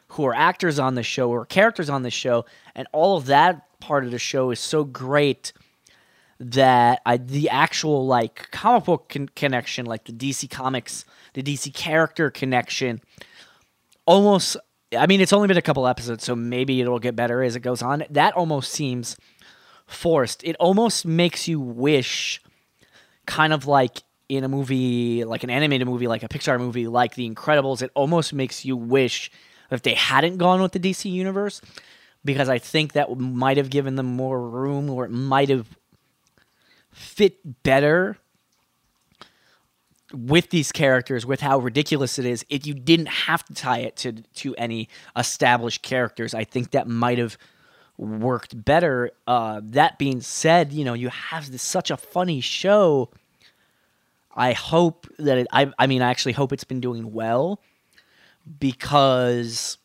who 0.08 0.26
are 0.26 0.34
actors 0.34 0.78
on 0.78 0.94
the 0.94 1.02
show 1.02 1.30
or 1.30 1.46
characters 1.46 1.88
on 1.88 2.02
the 2.02 2.10
show, 2.10 2.44
and 2.74 2.86
all 2.92 3.16
of 3.16 3.24
that 3.24 3.80
part 3.80 4.04
of 4.04 4.10
the 4.10 4.18
show 4.18 4.50
is 4.50 4.60
so 4.60 4.84
great 4.84 5.54
that 6.38 7.00
I, 7.06 7.16
the 7.16 7.48
actual 7.48 8.06
like 8.06 8.50
comic 8.50 8.84
book 8.84 9.08
con- 9.08 9.30
connection, 9.34 9.86
like 9.86 10.04
the 10.04 10.12
DC 10.12 10.50
comics, 10.50 11.06
the 11.32 11.42
DC 11.42 11.72
character 11.72 12.30
connection, 12.30 13.00
almost. 14.04 14.58
I 14.94 15.06
mean, 15.06 15.22
it's 15.22 15.32
only 15.32 15.48
been 15.48 15.56
a 15.56 15.62
couple 15.62 15.86
episodes, 15.86 16.24
so 16.24 16.36
maybe 16.36 16.82
it'll 16.82 16.98
get 16.98 17.16
better 17.16 17.42
as 17.42 17.56
it 17.56 17.60
goes 17.60 17.80
on. 17.80 18.04
That 18.10 18.34
almost 18.34 18.70
seems 18.70 19.16
forced. 19.86 20.44
It 20.44 20.56
almost 20.60 21.06
makes 21.06 21.48
you 21.48 21.58
wish 21.58 22.42
kind 23.26 23.52
of 23.52 23.66
like 23.66 24.02
in 24.28 24.44
a 24.44 24.48
movie, 24.48 25.24
like 25.24 25.44
an 25.44 25.50
animated 25.50 25.86
movie, 25.86 26.06
like 26.06 26.22
a 26.22 26.28
Pixar 26.28 26.58
movie, 26.58 26.86
like 26.86 27.14
The 27.14 27.28
Incredibles, 27.28 27.82
it 27.82 27.90
almost 27.94 28.32
makes 28.32 28.64
you 28.64 28.76
wish 28.76 29.30
if 29.70 29.82
they 29.82 29.94
hadn't 29.94 30.38
gone 30.38 30.62
with 30.62 30.72
the 30.72 30.78
DC 30.78 31.10
universe, 31.10 31.60
because 32.24 32.48
I 32.48 32.58
think 32.58 32.92
that 32.92 33.14
might 33.18 33.56
have 33.56 33.70
given 33.70 33.96
them 33.96 34.06
more 34.06 34.48
room, 34.48 34.88
or 34.88 35.04
it 35.04 35.10
might 35.10 35.48
have 35.48 35.66
fit 36.90 37.62
better 37.62 38.16
with 40.12 40.50
these 40.50 40.70
characters, 40.70 41.26
with 41.26 41.40
how 41.40 41.58
ridiculous 41.58 42.18
it 42.18 42.24
is. 42.24 42.44
If 42.48 42.66
you 42.66 42.74
didn't 42.74 43.08
have 43.08 43.44
to 43.46 43.54
tie 43.54 43.80
it 43.80 43.96
to 43.96 44.12
to 44.12 44.54
any 44.56 44.88
established 45.16 45.82
characters, 45.82 46.34
I 46.34 46.44
think 46.44 46.70
that 46.70 46.86
might 46.86 47.18
have 47.18 47.36
worked 47.96 48.64
better. 48.64 49.10
Uh, 49.26 49.60
that 49.64 49.98
being 49.98 50.20
said, 50.20 50.72
you 50.72 50.84
know, 50.84 50.94
you 50.94 51.08
have 51.08 51.50
this, 51.50 51.62
such 51.62 51.90
a 51.90 51.96
funny 51.96 52.40
show. 52.40 53.10
I 54.34 54.52
hope 54.52 55.06
that 55.18 55.38
it, 55.38 55.46
I, 55.52 55.72
I 55.78 55.86
mean, 55.86 56.02
I 56.02 56.10
actually 56.10 56.32
hope 56.32 56.52
it's 56.52 56.64
been 56.64 56.80
doing 56.80 57.12
well 57.12 57.60
because 58.58 59.78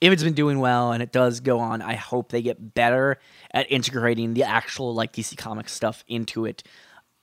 if 0.00 0.12
it's 0.12 0.22
been 0.22 0.34
doing 0.34 0.60
well 0.60 0.92
and 0.92 1.02
it 1.02 1.12
does 1.12 1.40
go 1.40 1.58
on, 1.58 1.82
I 1.82 1.94
hope 1.94 2.30
they 2.30 2.42
get 2.42 2.74
better 2.74 3.18
at 3.50 3.70
integrating 3.70 4.34
the 4.34 4.44
actual 4.44 4.94
like 4.94 5.12
DC 5.12 5.36
Comics 5.36 5.72
stuff 5.72 6.04
into 6.06 6.44
it. 6.44 6.62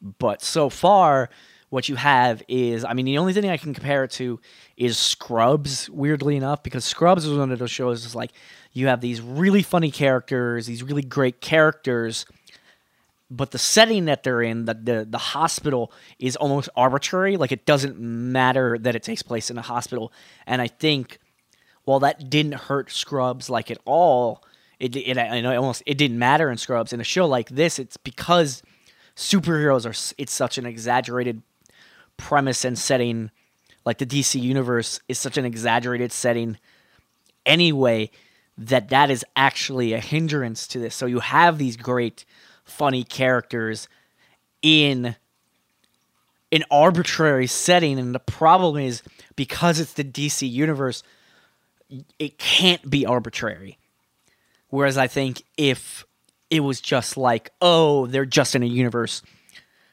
But 0.02 0.42
so 0.42 0.70
far, 0.70 1.30
what 1.72 1.88
you 1.88 1.96
have 1.96 2.44
is, 2.50 2.84
I 2.84 2.94
mean, 2.94 3.06
the 3.06 3.18
only 3.18 3.32
thing 3.32 3.50
I 3.50 3.56
can 3.56 3.74
compare 3.74 4.04
it 4.04 4.12
to 4.12 4.42
is 4.76 5.00
Scrubs, 5.00 5.90
weirdly 5.90 6.36
enough, 6.36 6.64
because 6.64 6.84
Scrubs 6.84 7.26
is 7.26 7.36
one 7.36 7.50
of 7.50 7.60
those 7.60 7.72
shows 7.72 8.06
is 8.06 8.14
like 8.14 8.32
you 8.74 8.88
have 8.88 9.00
these 9.00 9.22
really 9.22 9.64
funny 9.64 9.90
characters, 9.90 10.66
these 10.66 10.84
really 10.84 11.02
great 11.02 11.40
characters, 11.40 12.26
but 13.30 13.52
the 13.52 13.58
setting 13.58 14.04
that 14.06 14.24
they're 14.24 14.42
in, 14.42 14.66
the, 14.66 14.74
the 14.74 15.08
the 15.10 15.18
hospital 15.18 15.94
is 16.20 16.36
almost 16.36 16.68
arbitrary. 16.76 17.38
Like 17.38 17.54
it 17.54 17.66
doesn't 17.66 17.98
matter 17.98 18.78
that 18.78 18.94
it 18.94 19.04
takes 19.04 19.22
place 19.22 19.50
in 19.50 19.58
a 19.58 19.62
hospital. 19.62 20.12
And 20.46 20.62
I 20.62 20.68
think 20.68 21.20
while 21.86 22.02
that 22.02 22.30
didn't 22.30 22.56
hurt 22.56 22.92
Scrubs 22.92 23.50
like 23.50 23.72
at 23.72 23.78
all, 23.86 24.44
it, 24.78 24.98
it 24.98 25.18
I 25.18 25.40
know 25.40 25.56
almost 25.56 25.84
it 25.86 25.98
didn't 25.98 26.20
matter 26.20 26.52
in 26.52 26.58
Scrubs. 26.58 26.92
In 26.92 27.00
a 27.00 27.06
show 27.06 27.26
like 27.26 27.48
this, 27.48 27.80
it's 27.80 27.96
because 27.96 28.62
superheroes 29.16 29.86
are 29.86 30.16
it's 30.18 30.34
such 30.34 30.58
an 30.58 30.66
exaggerated 30.66 31.42
premise 32.18 32.66
and 32.66 32.78
setting. 32.78 33.32
Like 33.86 33.98
the 33.98 34.06
DC 34.06 34.40
universe 34.40 35.00
is 35.08 35.18
such 35.18 35.38
an 35.38 35.46
exaggerated 35.46 36.12
setting 36.12 36.58
anyway 37.46 38.12
that 38.58 38.90
that 38.90 39.10
is 39.10 39.26
actually 39.36 39.94
a 39.94 40.00
hindrance 40.00 40.68
to 40.68 40.80
this. 40.80 40.96
So 40.96 41.06
you 41.06 41.20
have 41.20 41.58
these 41.58 41.78
great 41.78 42.26
funny 42.64 43.04
characters 43.04 43.88
in 44.62 45.16
an 46.52 46.64
arbitrary 46.70 47.48
setting 47.48 47.98
and 47.98 48.14
the 48.14 48.20
problem 48.20 48.78
is 48.78 49.02
because 49.36 49.80
it's 49.80 49.94
the 49.94 50.04
DC 50.04 50.50
universe 50.50 51.02
it 52.20 52.38
can't 52.38 52.90
be 52.90 53.06
arbitrary. 53.06 53.78
Whereas 54.70 54.98
I 54.98 55.08
think 55.08 55.44
if 55.58 56.06
it 56.50 56.62
was 56.62 56.80
just 56.80 57.18
like, 57.18 57.52
oh, 57.62 58.08
they're 58.08 58.26
just 58.26 58.56
in 58.56 58.64
a 58.64 58.68
universe 58.68 59.22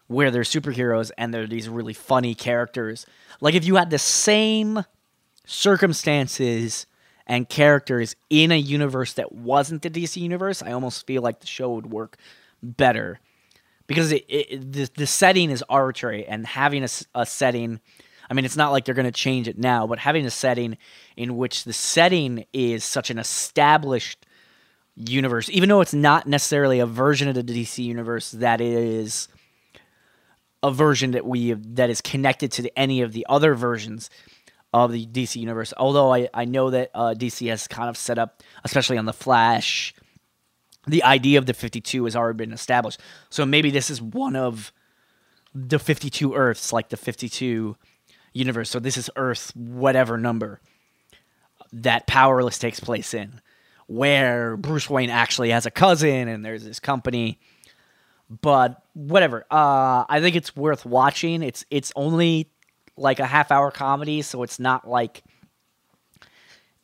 where 0.08 0.30
they're 0.30 0.42
superheroes 0.42 1.10
and 1.16 1.32
they're 1.32 1.46
these 1.46 1.68
really 1.68 1.92
funny 1.92 2.34
characters. 2.34 3.06
Like 3.40 3.54
if 3.54 3.64
you 3.64 3.76
had 3.76 3.90
the 3.90 3.98
same 3.98 4.84
circumstances 5.46 6.86
and 7.26 7.48
characters 7.48 8.16
in 8.30 8.50
a 8.50 8.56
universe 8.56 9.12
that 9.14 9.32
wasn't 9.32 9.82
the 9.82 9.90
DC 9.90 10.16
universe, 10.16 10.62
I 10.62 10.72
almost 10.72 11.06
feel 11.06 11.22
like 11.22 11.40
the 11.40 11.46
show 11.46 11.74
would 11.74 11.90
work 11.90 12.16
better 12.62 13.20
because 13.86 14.12
it, 14.12 14.24
it 14.28 14.72
the, 14.72 14.90
the 14.96 15.06
setting 15.06 15.50
is 15.50 15.62
arbitrary 15.68 16.26
and 16.26 16.46
having 16.46 16.82
a, 16.82 16.88
a 17.14 17.24
setting 17.24 17.80
I 18.30 18.34
mean, 18.34 18.44
it's 18.44 18.56
not 18.56 18.72
like 18.72 18.84
they're 18.84 18.94
going 18.94 19.06
to 19.06 19.10
change 19.10 19.48
it 19.48 19.56
now, 19.56 19.86
but 19.86 19.98
having 19.98 20.26
a 20.26 20.30
setting 20.30 20.76
in 21.16 21.38
which 21.38 21.64
the 21.64 21.72
setting 21.72 22.44
is 22.52 22.84
such 22.84 23.08
an 23.08 23.18
established 23.18 24.26
universe, 24.96 25.48
even 25.48 25.70
though 25.70 25.80
it's 25.80 25.94
not 25.94 26.26
necessarily 26.26 26.78
a 26.78 26.86
version 26.86 27.28
of 27.28 27.34
the 27.34 27.42
DC 27.42 27.82
universe 27.82 28.32
that 28.32 28.60
is 28.60 29.28
a 30.62 30.70
version 30.70 31.12
that 31.12 31.24
we 31.24 31.52
that 31.52 31.90
is 31.90 32.00
connected 32.00 32.52
to 32.52 32.78
any 32.78 33.02
of 33.02 33.12
the 33.12 33.26
other 33.28 33.54
versions 33.54 34.10
of 34.72 34.92
the 34.92 35.06
DC 35.06 35.36
universe. 35.36 35.72
Although 35.76 36.12
I, 36.12 36.28
I 36.34 36.44
know 36.44 36.70
that 36.70 36.90
uh, 36.94 37.14
DC 37.16 37.48
has 37.48 37.66
kind 37.66 37.88
of 37.88 37.96
set 37.96 38.18
up, 38.18 38.42
especially 38.64 38.98
on 38.98 39.06
the 39.06 39.12
Flash, 39.12 39.94
the 40.86 41.02
idea 41.04 41.38
of 41.38 41.46
the 41.46 41.54
52 41.54 42.04
has 42.04 42.16
already 42.16 42.36
been 42.36 42.52
established. 42.52 43.00
So 43.30 43.46
maybe 43.46 43.70
this 43.70 43.90
is 43.90 44.02
one 44.02 44.36
of 44.36 44.72
the 45.54 45.78
52 45.78 46.34
Earths, 46.34 46.72
like 46.72 46.88
the 46.88 46.96
52 46.96 47.76
universe. 48.32 48.70
So 48.70 48.78
this 48.78 48.96
is 48.96 49.10
Earth, 49.16 49.54
whatever 49.56 50.18
number 50.18 50.60
that 51.72 52.06
Powerless 52.06 52.58
takes 52.58 52.80
place 52.80 53.14
in, 53.14 53.40
where 53.86 54.56
Bruce 54.56 54.88
Wayne 54.88 55.10
actually 55.10 55.50
has 55.50 55.66
a 55.66 55.70
cousin 55.70 56.28
and 56.28 56.44
there's 56.44 56.64
this 56.64 56.80
company. 56.80 57.38
But 58.30 58.82
whatever. 58.94 59.46
Uh, 59.50 60.04
I 60.08 60.20
think 60.20 60.36
it's 60.36 60.54
worth 60.54 60.84
watching. 60.84 61.42
It's 61.42 61.64
it's 61.70 61.92
only 61.96 62.50
like 62.96 63.20
a 63.20 63.26
half 63.26 63.50
hour 63.50 63.70
comedy, 63.70 64.22
so 64.22 64.42
it's 64.42 64.58
not 64.58 64.86
like 64.86 65.22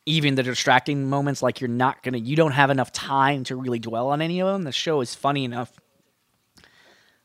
even 0.05 0.35
the 0.35 0.43
distracting 0.43 1.09
moments. 1.09 1.43
Like 1.43 1.61
you're 1.61 1.67
not 1.67 2.01
gonna, 2.03 2.17
you 2.17 2.35
don't 2.35 2.51
have 2.51 2.69
enough 2.69 2.91
time 2.91 3.43
to 3.45 3.55
really 3.55 3.79
dwell 3.79 4.09
on 4.09 4.21
any 4.21 4.41
of 4.41 4.47
them. 4.47 4.63
The 4.63 4.71
show 4.71 5.01
is 5.01 5.13
funny 5.13 5.43
enough 5.45 5.71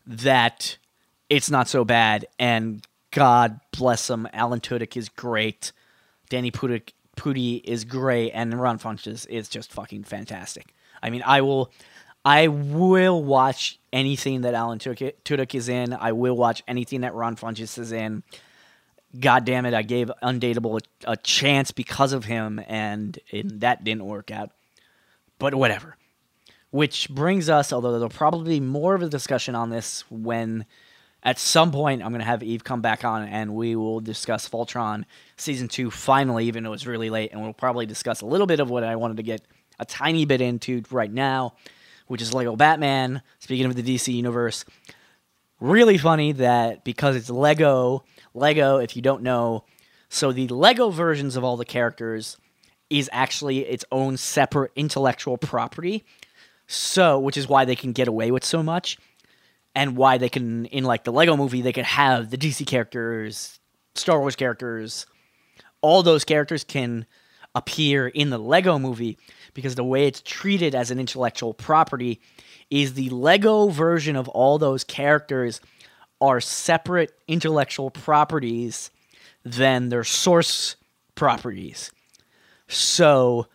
that 0.07 0.77
it's 1.29 1.51
not 1.51 1.69
so 1.69 1.85
bad, 1.85 2.27
and 2.39 2.85
God 3.11 3.61
bless 3.77 4.11
him. 4.11 4.29
Alan 4.33 4.61
Tudyk 4.61 4.97
is 4.97 5.09
great. 5.09 5.73
Danny 6.29 6.51
Pudi, 6.51 6.83
Pudi 7.17 7.63
is 7.65 7.85
great, 7.85 8.31
and 8.33 8.61
Ron 8.61 8.79
Funches 8.79 9.27
is 9.29 9.49
just 9.49 9.73
fucking 9.73 10.05
fantastic. 10.05 10.75
I 11.03 11.11
mean, 11.11 11.23
I 11.25 11.41
will, 11.41 11.73
I 12.25 12.49
will 12.49 13.23
watch 13.23 13.79
anything 13.93 14.43
that 14.43 14.55
Alan 14.55 14.79
Tudyk 14.79 15.55
is 15.55 15.69
in. 15.69 15.93
I 15.93 16.13
will 16.13 16.37
watch 16.37 16.63
anything 16.69 17.01
that 17.01 17.15
Ron 17.15 17.37
Funches 17.37 17.79
is 17.79 17.93
in. 17.93 18.23
God 19.19 19.45
damn 19.45 19.67
it, 19.67 19.75
I 19.75 19.83
gave 19.83 20.11
Undateable 20.23 20.81
a, 21.07 21.13
a 21.13 21.17
chance 21.17 21.73
because 21.73 22.13
of 22.13 22.27
him, 22.27 22.61
and 22.69 23.19
that 23.33 23.83
didn't 23.83 24.05
work 24.05 24.31
out. 24.31 24.51
But 25.39 25.55
whatever. 25.55 25.97
Which 26.71 27.09
brings 27.11 27.49
us, 27.49 27.73
although 27.73 27.93
there'll 27.93 28.09
probably 28.09 28.61
be 28.61 28.65
more 28.65 28.95
of 28.95 29.03
a 29.03 29.09
discussion 29.09 29.57
on 29.57 29.71
this 29.71 30.05
when 30.11 30.67
at 31.23 31.39
some 31.39 31.71
point, 31.71 32.03
I'm 32.03 32.11
going 32.11 32.21
to 32.21 32.27
have 32.27 32.43
Eve 32.43 32.65
come 32.65 32.81
back 32.81 33.05
on 33.05 33.27
and 33.27 33.55
we 33.55 33.77
will 33.77 34.01
discuss 34.01 34.49
Voltron 34.49 35.05
season 35.37 35.69
two 35.69 35.91
finally, 35.91 36.47
even 36.47 36.65
though 36.65 36.73
it's 36.73 36.87
really 36.87 37.11
late. 37.11 37.33
And 37.33 37.43
we'll 37.43 37.53
probably 37.53 37.87
discuss 37.87 38.23
a 38.23 38.27
little 38.27 38.47
bit 38.47 38.61
of 38.61 38.71
what 38.71 38.85
I 38.85 38.97
wanted 38.97 39.19
to 39.19 39.23
get 39.23 39.43
a 39.79 39.85
tiny 39.85 40.25
bit 40.25 40.41
into 40.41 40.83
right 40.91 41.13
now, 41.13 41.55
which 42.11 42.21
is 42.21 42.35
Lego 42.35 42.57
Batman. 42.57 43.23
Speaking 43.39 43.67
of 43.67 43.77
the 43.77 43.85
DC 43.85 44.13
universe, 44.13 44.65
really 45.61 45.97
funny 45.97 46.33
that 46.33 46.83
because 46.83 47.15
it's 47.15 47.31
Lego, 47.31 48.03
Lego, 48.35 48.79
if 48.79 48.97
you 48.97 49.03
don't 49.03 49.23
know, 49.23 49.65
so 50.09 50.33
the 50.33 50.49
Lego 50.49 50.91
versions 50.91 51.37
of 51.37 51.45
all 51.45 51.57
the 51.57 51.65
characters 51.65 52.37
is 52.91 53.09
actually 53.13 53.61
its 53.61 53.85
own 53.93 54.17
separate 54.17 54.73
intellectual 54.75 55.39
property. 55.39 56.05
So, 56.67 57.21
which 57.21 57.37
is 57.37 57.49
why 57.49 57.65
they 57.65 57.77
can 57.77 57.93
get 57.93 58.09
away 58.09 58.33
with 58.33 58.45
so 58.45 58.61
much 58.61 58.99
and 59.77 59.97
why 59.97 60.19
they 60.19 60.29
can 60.29 60.67
in 60.67 60.83
like 60.83 61.05
the 61.05 61.13
Lego 61.13 61.37
movie 61.37 61.63
they 61.63 61.73
could 61.73 61.85
have 61.85 62.31
the 62.31 62.39
DC 62.39 62.67
characters, 62.67 63.61
Star 63.95 64.19
Wars 64.19 64.35
characters, 64.35 65.07
all 65.81 66.03
those 66.03 66.25
characters 66.25 66.65
can 66.65 67.07
appear 67.55 68.09
in 68.09 68.31
the 68.31 68.39
Lego 68.39 68.79
movie 68.79 69.19
because 69.55 69.75
the 69.75 69.85
way 69.85 70.07
it's 70.07 70.23
treated 70.23 70.75
as 70.75 70.91
an 70.91 71.01
intellectual 71.01 71.53
property 71.53 72.21
is 72.71 72.95
the 72.95 73.11
Lego 73.11 73.69
version 73.69 74.17
of 74.17 74.29
all 74.29 74.59
those 74.59 74.85
characters 74.85 75.61
are 76.21 76.41
separate 76.41 77.13
intellectual 77.27 77.91
properties 77.91 78.91
than 79.45 79.89
their 79.89 80.05
source 80.05 80.77
properties. 81.15 81.91
So 82.69 83.47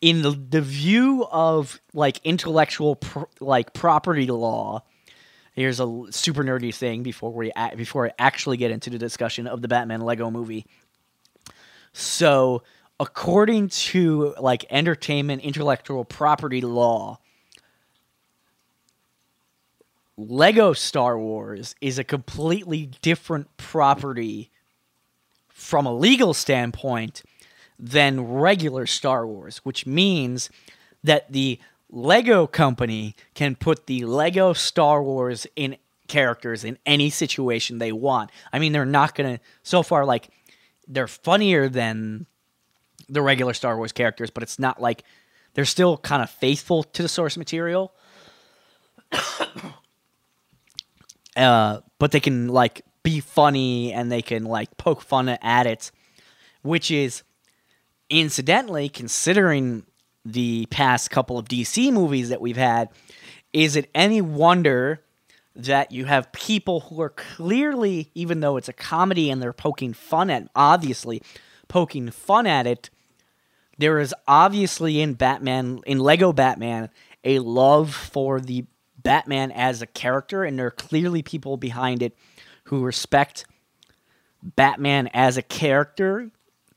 in 0.00 0.22
the, 0.22 0.30
the 0.30 0.60
view 0.60 1.26
of 1.30 1.80
like 1.92 2.20
intellectual 2.24 2.98
like 3.40 3.74
property 3.74 4.26
law, 4.26 4.82
here's 5.54 5.80
a 5.80 6.04
super 6.10 6.42
nerdy 6.42 6.74
thing 6.74 7.02
before 7.02 7.32
we 7.32 7.52
before 7.76 8.08
I 8.08 8.12
actually 8.18 8.56
get 8.56 8.70
into 8.70 8.90
the 8.90 8.98
discussion 8.98 9.46
of 9.46 9.60
the 9.60 9.68
Batman 9.68 10.00
Lego 10.00 10.30
movie. 10.30 10.66
So, 11.92 12.62
according 13.02 13.68
to 13.68 14.32
like 14.38 14.64
entertainment 14.70 15.42
intellectual 15.42 16.04
property 16.04 16.60
law, 16.60 17.18
Lego 20.16 20.72
Star 20.72 21.18
Wars 21.18 21.74
is 21.80 21.98
a 21.98 22.04
completely 22.04 22.90
different 23.02 23.56
property 23.56 24.50
from 25.48 25.84
a 25.84 25.92
legal 25.92 26.32
standpoint 26.32 27.24
than 27.76 28.20
regular 28.20 28.86
Star 28.86 29.26
Wars, 29.26 29.58
which 29.64 29.84
means 29.84 30.48
that 31.02 31.32
the 31.32 31.58
Lego 31.90 32.46
company 32.46 33.16
can 33.34 33.56
put 33.56 33.86
the 33.86 34.04
Lego 34.04 34.52
Star 34.52 35.02
Wars 35.02 35.44
in 35.56 35.76
characters 36.06 36.62
in 36.62 36.78
any 36.86 37.10
situation 37.10 37.78
they 37.78 37.90
want. 37.90 38.30
I 38.52 38.60
mean, 38.60 38.72
they're 38.72 38.86
not 38.86 39.16
going 39.16 39.38
to, 39.38 39.44
so 39.64 39.82
far, 39.82 40.04
like, 40.04 40.28
they're 40.86 41.08
funnier 41.08 41.68
than 41.68 42.26
the 43.08 43.22
regular 43.22 43.54
Star 43.54 43.76
Wars 43.76 43.92
characters, 43.92 44.30
but 44.30 44.42
it's 44.42 44.58
not 44.58 44.80
like 44.80 45.04
they're 45.54 45.64
still 45.64 45.96
kind 45.98 46.22
of 46.22 46.30
faithful 46.30 46.82
to 46.82 47.02
the 47.02 47.08
source 47.08 47.36
material. 47.36 47.92
uh, 51.36 51.80
but 51.98 52.10
they 52.12 52.20
can, 52.20 52.48
like, 52.48 52.82
be 53.02 53.20
funny 53.20 53.92
and 53.92 54.10
they 54.10 54.22
can, 54.22 54.44
like, 54.44 54.76
poke 54.76 55.02
fun 55.02 55.28
at 55.28 55.66
it, 55.66 55.90
which 56.62 56.90
is 56.90 57.22
incidentally, 58.08 58.88
considering 58.88 59.84
the 60.24 60.66
past 60.70 61.10
couple 61.10 61.38
of 61.38 61.48
DC 61.48 61.92
movies 61.92 62.28
that 62.28 62.40
we've 62.40 62.56
had, 62.56 62.88
is 63.52 63.76
it 63.76 63.90
any 63.94 64.20
wonder 64.20 65.02
that 65.54 65.92
you 65.92 66.06
have 66.06 66.32
people 66.32 66.80
who 66.80 67.00
are 67.02 67.10
clearly, 67.10 68.10
even 68.14 68.40
though 68.40 68.56
it's 68.56 68.68
a 68.68 68.72
comedy 68.72 69.30
and 69.30 69.42
they're 69.42 69.52
poking 69.52 69.92
fun 69.92 70.30
at, 70.30 70.48
obviously 70.54 71.22
poking 71.72 72.10
fun 72.10 72.46
at 72.46 72.66
it, 72.66 72.90
there 73.78 73.98
is 73.98 74.14
obviously 74.28 75.00
in 75.00 75.14
Batman, 75.14 75.80
in 75.86 75.98
Lego 75.98 76.30
Batman, 76.30 76.90
a 77.24 77.38
love 77.38 77.94
for 77.94 78.42
the 78.42 78.66
Batman 78.98 79.50
as 79.50 79.80
a 79.80 79.86
character, 79.86 80.44
and 80.44 80.58
there 80.58 80.66
are 80.66 80.70
clearly 80.70 81.22
people 81.22 81.56
behind 81.56 82.02
it 82.02 82.14
who 82.64 82.84
respect 82.84 83.46
Batman 84.42 85.08
as 85.14 85.38
a 85.38 85.42
character 85.42 86.30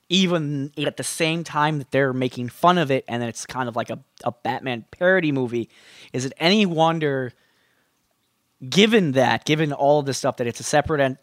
even 0.08 0.72
at 0.78 0.98
the 0.98 1.04
same 1.04 1.44
time 1.44 1.80
that 1.80 1.92
they're 1.92 2.14
making 2.14 2.48
fun 2.48 2.78
of 2.78 2.92
it 2.92 3.04
and 3.08 3.24
it's 3.24 3.46
kind 3.46 3.68
of 3.68 3.76
like 3.76 3.90
a, 3.90 4.00
a 4.24 4.32
Batman 4.32 4.86
parody 4.92 5.32
movie, 5.32 5.68
is 6.14 6.26
it 6.26 6.34
any 6.38 6.66
wonder 6.66 7.34
given 8.70 9.14
that, 9.14 9.46
given 9.46 9.74
all 9.74 10.00
of 10.00 10.06
this 10.06 10.18
stuff, 10.18 10.38
that 10.38 10.48
it's 10.48 10.60
a 10.60 10.64
separate 10.64 11.18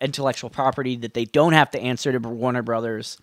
intellectual 0.00 0.50
property, 0.50 0.96
that 0.96 1.14
they 1.14 1.24
don't 1.24 1.52
have 1.52 1.70
to 1.72 1.80
answer 1.80 2.12
to 2.12 2.18
Warner 2.18 2.62
Brothers, 2.62 3.18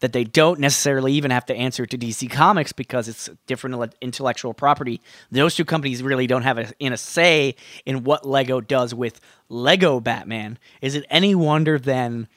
that 0.00 0.12
they 0.12 0.24
don't 0.24 0.60
necessarily 0.60 1.12
even 1.14 1.30
have 1.30 1.46
to 1.46 1.54
answer 1.54 1.86
to 1.86 1.96
DC 1.96 2.30
Comics 2.30 2.72
because 2.72 3.08
it's 3.08 3.30
different 3.46 3.94
intellectual 4.00 4.54
property. 4.54 5.00
Those 5.30 5.54
two 5.54 5.64
companies 5.64 6.02
really 6.02 6.26
don't 6.26 6.42
have 6.42 6.58
a, 6.58 6.72
in 6.78 6.92
a 6.92 6.96
say 6.96 7.56
in 7.86 8.04
what 8.04 8.26
Lego 8.26 8.60
does 8.60 8.94
with 8.94 9.20
Lego 9.48 10.00
Batman. 10.00 10.58
Is 10.82 10.94
it 10.94 11.06
any 11.10 11.34
wonder 11.34 11.78
then 11.78 12.28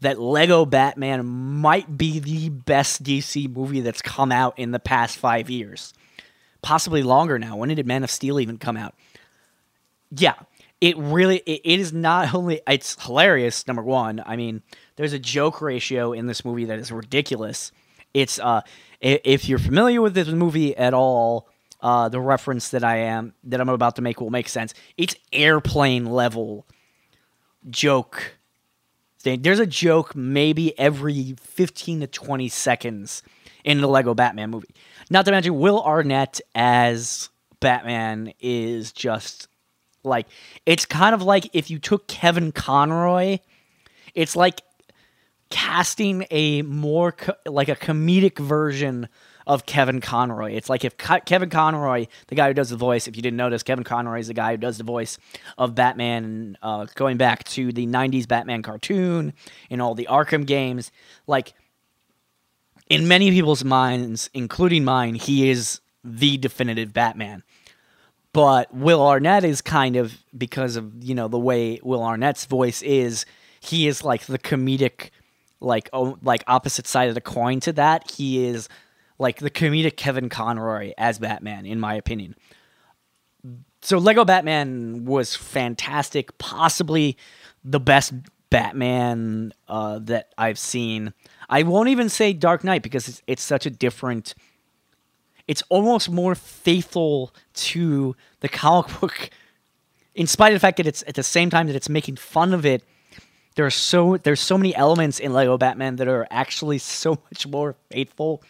that 0.00 0.18
Lego 0.18 0.64
Batman 0.64 1.26
might 1.26 1.98
be 1.98 2.20
the 2.20 2.48
best 2.48 3.02
DC 3.02 3.54
movie 3.54 3.80
that's 3.80 4.02
come 4.02 4.32
out 4.32 4.58
in 4.58 4.70
the 4.70 4.78
past 4.78 5.18
five 5.18 5.50
years? 5.50 5.92
Possibly 6.62 7.02
longer 7.02 7.38
now. 7.38 7.56
When 7.56 7.68
did 7.68 7.86
Man 7.86 8.04
of 8.04 8.10
Steel 8.10 8.40
even 8.40 8.56
come 8.58 8.76
out? 8.76 8.94
Yeah, 10.10 10.34
it 10.80 10.96
really 10.98 11.38
it, 11.38 11.60
it 11.64 11.80
is 11.80 11.92
not 11.92 12.34
only 12.34 12.60
it's 12.66 13.02
hilarious. 13.04 13.66
Number 13.66 13.82
one, 13.82 14.22
I 14.24 14.36
mean, 14.36 14.62
there's 14.96 15.12
a 15.12 15.18
joke 15.18 15.60
ratio 15.60 16.12
in 16.12 16.26
this 16.26 16.44
movie 16.44 16.64
that 16.66 16.78
is 16.78 16.90
ridiculous. 16.90 17.72
It's 18.12 18.38
uh, 18.38 18.62
if 19.00 19.48
you're 19.48 19.58
familiar 19.58 20.02
with 20.02 20.14
this 20.14 20.28
movie 20.28 20.76
at 20.76 20.94
all, 20.94 21.48
uh, 21.80 22.08
the 22.08 22.20
reference 22.20 22.70
that 22.70 22.84
I 22.84 22.96
am 22.98 23.34
that 23.44 23.60
I'm 23.60 23.68
about 23.68 23.96
to 23.96 24.02
make 24.02 24.20
will 24.20 24.30
make 24.30 24.48
sense. 24.48 24.74
It's 24.96 25.14
airplane 25.32 26.06
level 26.06 26.66
joke. 27.68 28.36
thing. 29.18 29.42
There's 29.42 29.60
a 29.60 29.66
joke 29.66 30.16
maybe 30.16 30.78
every 30.78 31.36
15 31.40 32.00
to 32.00 32.06
20 32.06 32.48
seconds 32.48 33.22
in 33.64 33.80
the 33.80 33.86
Lego 33.86 34.14
Batman 34.14 34.50
movie. 34.50 34.74
Not 35.10 35.24
to 35.26 35.30
mention 35.30 35.58
Will 35.58 35.82
Arnett 35.82 36.40
as 36.54 37.28
Batman 37.60 38.32
is 38.40 38.92
just 38.92 39.48
like 40.02 40.26
it's 40.66 40.86
kind 40.86 41.14
of 41.14 41.22
like 41.22 41.48
if 41.52 41.70
you 41.70 41.78
took 41.78 42.06
Kevin 42.06 42.52
Conroy, 42.52 43.38
it's 44.14 44.36
like 44.36 44.62
casting 45.50 46.26
a 46.30 46.62
more 46.62 47.12
co- 47.12 47.34
like 47.46 47.68
a 47.68 47.76
comedic 47.76 48.38
version 48.38 49.08
of 49.46 49.66
Kevin 49.66 50.00
Conroy. 50.00 50.52
It's 50.52 50.68
like 50.68 50.84
if 50.84 50.96
Kevin 50.96 51.50
Conroy, 51.50 52.06
the 52.28 52.34
guy 52.34 52.48
who 52.48 52.54
does 52.54 52.70
the 52.70 52.76
voice, 52.76 53.08
if 53.08 53.16
you 53.16 53.22
didn't 53.22 53.36
notice, 53.36 53.62
Kevin 53.62 53.84
Conroy 53.84 54.20
is 54.20 54.28
the 54.28 54.34
guy 54.34 54.52
who 54.52 54.56
does 54.56 54.78
the 54.78 54.84
voice 54.84 55.18
of 55.58 55.74
Batman, 55.74 56.56
uh, 56.62 56.86
going 56.94 57.16
back 57.16 57.44
to 57.44 57.72
the 57.72 57.86
'90s 57.86 58.28
Batman 58.28 58.62
cartoon 58.62 59.32
and 59.68 59.82
all 59.82 59.94
the 59.94 60.06
Arkham 60.10 60.46
games. 60.46 60.92
Like 61.26 61.54
in 62.88 63.08
many 63.08 63.30
people's 63.30 63.64
minds, 63.64 64.30
including 64.32 64.84
mine, 64.84 65.14
he 65.14 65.50
is 65.50 65.80
the 66.04 66.36
definitive 66.36 66.92
Batman. 66.92 67.42
But 68.32 68.72
Will 68.72 69.04
Arnett 69.04 69.44
is 69.44 69.60
kind 69.60 69.96
of 69.96 70.16
because 70.36 70.76
of 70.76 70.92
you 71.02 71.14
know 71.14 71.28
the 71.28 71.38
way 71.38 71.80
Will 71.82 72.02
Arnett's 72.02 72.44
voice 72.46 72.82
is. 72.82 73.26
He 73.60 73.88
is 73.88 74.02
like 74.02 74.24
the 74.24 74.38
comedic, 74.38 75.10
like 75.60 75.90
oh, 75.92 76.16
like 76.22 76.44
opposite 76.46 76.86
side 76.86 77.08
of 77.08 77.14
the 77.14 77.20
coin 77.20 77.60
to 77.60 77.72
that. 77.74 78.10
He 78.10 78.46
is 78.46 78.68
like 79.18 79.38
the 79.38 79.50
comedic 79.50 79.96
Kevin 79.96 80.28
Conroy 80.28 80.92
as 80.96 81.18
Batman, 81.18 81.66
in 81.66 81.78
my 81.78 81.94
opinion. 81.94 82.34
So 83.82 83.98
Lego 83.98 84.24
Batman 84.24 85.04
was 85.04 85.34
fantastic, 85.34 86.36
possibly 86.38 87.16
the 87.64 87.80
best 87.80 88.12
Batman 88.50 89.52
uh, 89.68 90.00
that 90.00 90.32
I've 90.36 90.58
seen. 90.58 91.14
I 91.48 91.62
won't 91.62 91.88
even 91.88 92.08
say 92.08 92.32
Dark 92.32 92.64
Knight 92.64 92.82
because 92.82 93.08
it's, 93.08 93.22
it's 93.26 93.42
such 93.42 93.66
a 93.66 93.70
different 93.70 94.34
it's 95.50 95.62
almost 95.68 96.08
more 96.08 96.36
faithful 96.36 97.34
to 97.54 98.14
the 98.38 98.48
comic 98.48 98.88
book 99.00 99.30
in 100.14 100.26
spite 100.26 100.52
of 100.52 100.56
the 100.56 100.60
fact 100.60 100.76
that 100.76 100.86
it's 100.86 101.02
at 101.08 101.14
the 101.14 101.22
same 101.22 101.50
time 101.50 101.66
that 101.66 101.74
it's 101.74 101.88
making 101.88 102.14
fun 102.14 102.54
of 102.54 102.64
it 102.64 102.84
there 103.56 103.66
are 103.66 103.70
so 103.70 104.16
there's 104.18 104.40
so 104.40 104.56
many 104.56 104.74
elements 104.76 105.18
in 105.18 105.32
lego 105.32 105.58
batman 105.58 105.96
that 105.96 106.06
are 106.06 106.26
actually 106.30 106.78
so 107.02 107.18
much 107.30 107.46
more 107.46 107.74
faithful 107.90 108.42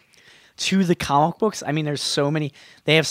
to 0.61 0.85
the 0.85 0.95
comic 0.95 1.39
books. 1.39 1.63
I 1.67 1.73
mean 1.73 1.87
there's 1.87 2.03
so 2.03 2.31
many 2.31 2.53
they 2.85 2.97
have 2.97 3.09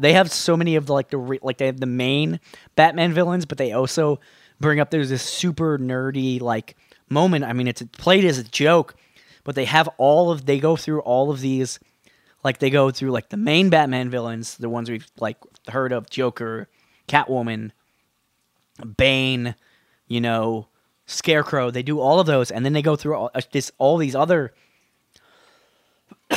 they 0.00 0.14
have 0.14 0.32
so 0.32 0.56
many 0.56 0.76
of 0.76 0.86
the 0.86 0.94
like 0.94 1.10
the 1.10 1.18
like 1.42 1.58
they 1.58 1.66
have 1.66 1.78
the 1.78 1.86
main 1.86 2.40
batman 2.74 3.12
villains 3.12 3.44
but 3.44 3.58
they 3.58 3.72
also 3.72 4.18
bring 4.58 4.80
up 4.80 4.90
there's 4.90 5.10
this 5.10 5.22
super 5.22 5.78
nerdy 5.78 6.40
like 6.40 6.74
moment. 7.10 7.44
I 7.44 7.52
mean 7.52 7.68
it's 7.68 7.82
played 7.92 8.24
as 8.24 8.38
a 8.38 8.44
joke 8.44 8.94
but 9.44 9.54
they 9.54 9.66
have 9.66 9.88
all 9.98 10.30
of 10.30 10.46
they 10.46 10.58
go 10.58 10.74
through 10.74 11.00
all 11.00 11.30
of 11.30 11.40
these 11.40 11.78
like 12.46 12.58
they 12.58 12.70
go 12.70 12.92
through 12.92 13.10
like 13.10 13.28
the 13.28 13.36
main 13.36 13.70
Batman 13.70 14.08
villains, 14.08 14.56
the 14.56 14.68
ones 14.68 14.88
we've 14.88 15.06
like 15.18 15.36
heard 15.66 15.90
of, 15.90 16.08
Joker, 16.08 16.68
Catwoman, 17.08 17.72
Bane, 18.96 19.56
you 20.06 20.20
know, 20.20 20.68
Scarecrow. 21.06 21.72
They 21.72 21.82
do 21.82 21.98
all 21.98 22.20
of 22.20 22.28
those, 22.28 22.52
and 22.52 22.64
then 22.64 22.72
they 22.72 22.82
go 22.82 22.94
through 22.94 23.16
all 23.16 23.30
uh, 23.34 23.40
this 23.50 23.72
all 23.78 23.96
these 23.96 24.14
other 24.14 24.54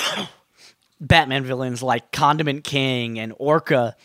Batman 0.99 1.43
villains 1.43 1.83
like 1.83 2.11
Condiment 2.11 2.63
King 2.63 3.19
and 3.19 3.31
Orca. 3.37 3.95